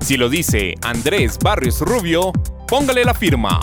Si 0.00 0.16
lo 0.16 0.28
dice 0.28 0.74
Andrés 0.82 1.38
Barrios 1.42 1.80
Rubio, 1.80 2.32
póngale 2.68 3.04
la 3.04 3.14
firma. 3.14 3.60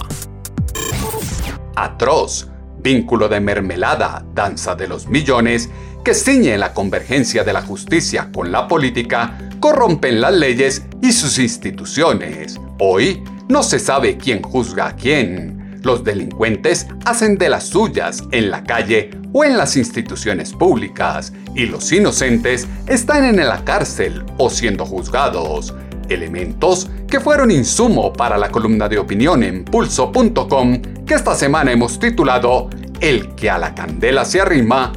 Atroz, 1.75 2.49
vínculo 2.79 3.29
de 3.29 3.39
mermelada, 3.39 4.25
danza 4.33 4.75
de 4.75 4.87
los 4.87 5.07
millones, 5.07 5.69
que 6.03 6.13
ciñe 6.13 6.57
la 6.57 6.73
convergencia 6.73 7.43
de 7.43 7.53
la 7.53 7.61
justicia 7.61 8.29
con 8.33 8.51
la 8.51 8.67
política 8.67 9.37
corrompen 9.59 10.19
las 10.19 10.33
leyes 10.33 10.83
y 11.01 11.11
sus 11.11 11.37
instituciones. 11.37 12.59
Hoy 12.79 13.23
no 13.49 13.61
se 13.63 13.79
sabe 13.79 14.17
quién 14.17 14.41
juzga 14.41 14.87
a 14.87 14.95
quién. 14.95 15.79
Los 15.83 16.03
delincuentes 16.03 16.87
hacen 17.05 17.37
de 17.37 17.49
las 17.49 17.65
suyas 17.65 18.23
en 18.31 18.49
la 18.49 18.63
calle 18.63 19.11
o 19.33 19.43
en 19.43 19.57
las 19.57 19.77
instituciones 19.77 20.53
públicas 20.53 21.33
y 21.55 21.65
los 21.65 21.91
inocentes 21.91 22.67
están 22.87 23.25
en 23.25 23.37
la 23.47 23.63
cárcel 23.63 24.23
o 24.37 24.49
siendo 24.49 24.85
juzgados. 24.85 25.73
Elementos 26.09 26.89
que 27.07 27.19
fueron 27.19 27.51
insumo 27.51 28.11
para 28.13 28.37
la 28.37 28.49
columna 28.49 28.89
de 28.89 28.97
opinión 28.97 29.43
en 29.43 29.65
pulso.com 29.65 30.81
que 31.05 31.13
esta 31.13 31.35
semana 31.35 31.71
hemos 31.71 31.99
titulado 31.99 32.69
El 32.99 33.35
que 33.35 33.49
a 33.49 33.57
la 33.57 33.75
candela 33.75 34.25
se 34.25 34.41
arrima. 34.41 34.93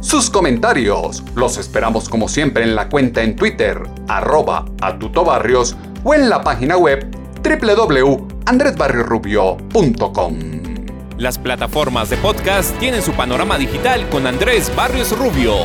Sus 0.00 0.30
comentarios 0.30 1.24
los 1.34 1.58
esperamos 1.58 2.08
como 2.08 2.28
siempre 2.28 2.62
en 2.62 2.76
la 2.76 2.88
cuenta 2.88 3.20
en 3.22 3.34
Twitter, 3.34 3.82
arroba 4.06 4.64
atutobarrios 4.80 5.74
o 6.04 6.14
en 6.14 6.28
la 6.28 6.42
página 6.42 6.76
web 6.76 7.04
www.andresbarriosrubio.com. 7.42 10.38
Las 11.18 11.36
plataformas 11.36 12.10
de 12.10 12.16
podcast 12.18 12.78
tienen 12.78 13.02
su 13.02 13.10
panorama 13.12 13.58
digital 13.58 14.08
con 14.08 14.28
Andrés 14.28 14.70
Barrios 14.76 15.18
Rubio. 15.18 15.56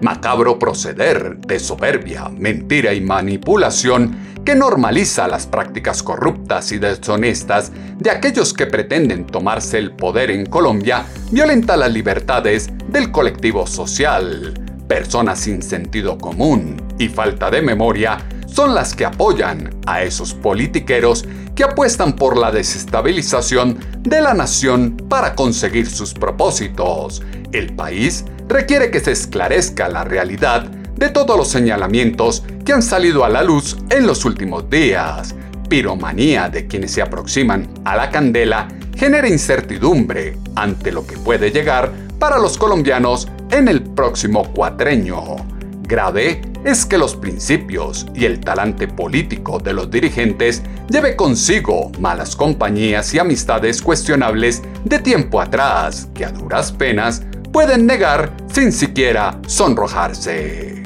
Macabro 0.00 0.58
proceder 0.58 1.36
de 1.38 1.58
soberbia, 1.58 2.28
mentira 2.30 2.94
y 2.94 3.00
manipulación 3.00 4.30
que 4.44 4.54
normaliza 4.54 5.28
las 5.28 5.46
prácticas 5.46 6.02
corruptas 6.02 6.72
y 6.72 6.78
deshonestas 6.78 7.70
de 7.98 8.10
aquellos 8.10 8.54
que 8.54 8.66
pretenden 8.66 9.26
tomarse 9.26 9.78
el 9.78 9.92
poder 9.92 10.30
en 10.30 10.46
Colombia 10.46 11.04
violenta 11.30 11.76
las 11.76 11.92
libertades 11.92 12.70
del 12.88 13.10
colectivo 13.10 13.66
social. 13.66 14.54
Personas 14.88 15.40
sin 15.40 15.62
sentido 15.62 16.16
común 16.16 16.82
y 16.98 17.08
falta 17.08 17.50
de 17.50 17.60
memoria 17.60 18.18
son 18.52 18.74
las 18.74 18.94
que 18.94 19.04
apoyan 19.04 19.70
a 19.86 20.02
esos 20.02 20.34
politiqueros 20.34 21.24
que 21.54 21.64
apuestan 21.64 22.14
por 22.14 22.36
la 22.36 22.50
desestabilización 22.50 23.78
de 24.00 24.20
la 24.20 24.34
nación 24.34 24.96
para 25.08 25.34
conseguir 25.34 25.88
sus 25.88 26.14
propósitos. 26.14 27.22
El 27.52 27.74
país 27.74 28.24
requiere 28.48 28.90
que 28.90 29.00
se 29.00 29.12
esclarezca 29.12 29.88
la 29.88 30.04
realidad 30.04 30.64
de 30.64 31.08
todos 31.08 31.36
los 31.36 31.48
señalamientos 31.48 32.42
que 32.64 32.72
han 32.72 32.82
salido 32.82 33.24
a 33.24 33.28
la 33.28 33.42
luz 33.42 33.78
en 33.90 34.06
los 34.06 34.24
últimos 34.24 34.68
días. 34.68 35.34
Piromanía 35.68 36.48
de 36.48 36.66
quienes 36.66 36.90
se 36.92 37.02
aproximan 37.02 37.68
a 37.84 37.96
la 37.96 38.10
candela 38.10 38.68
genera 38.96 39.28
incertidumbre 39.28 40.36
ante 40.56 40.92
lo 40.92 41.06
que 41.06 41.16
puede 41.16 41.50
llegar 41.50 41.92
para 42.18 42.38
los 42.38 42.58
colombianos 42.58 43.28
en 43.50 43.68
el 43.68 43.82
próximo 43.82 44.52
cuatreño. 44.52 45.36
Grave 45.82 46.49
es 46.64 46.84
que 46.84 46.98
los 46.98 47.16
principios 47.16 48.06
y 48.14 48.26
el 48.26 48.40
talante 48.40 48.86
político 48.86 49.58
de 49.58 49.72
los 49.72 49.90
dirigentes 49.90 50.62
lleve 50.88 51.16
consigo 51.16 51.90
malas 51.98 52.36
compañías 52.36 53.14
y 53.14 53.18
amistades 53.18 53.80
cuestionables 53.80 54.62
de 54.84 54.98
tiempo 54.98 55.40
atrás 55.40 56.08
que 56.14 56.24
a 56.24 56.32
duras 56.32 56.72
penas 56.72 57.22
pueden 57.52 57.86
negar 57.86 58.36
sin 58.52 58.72
siquiera 58.72 59.40
sonrojarse. 59.46 60.82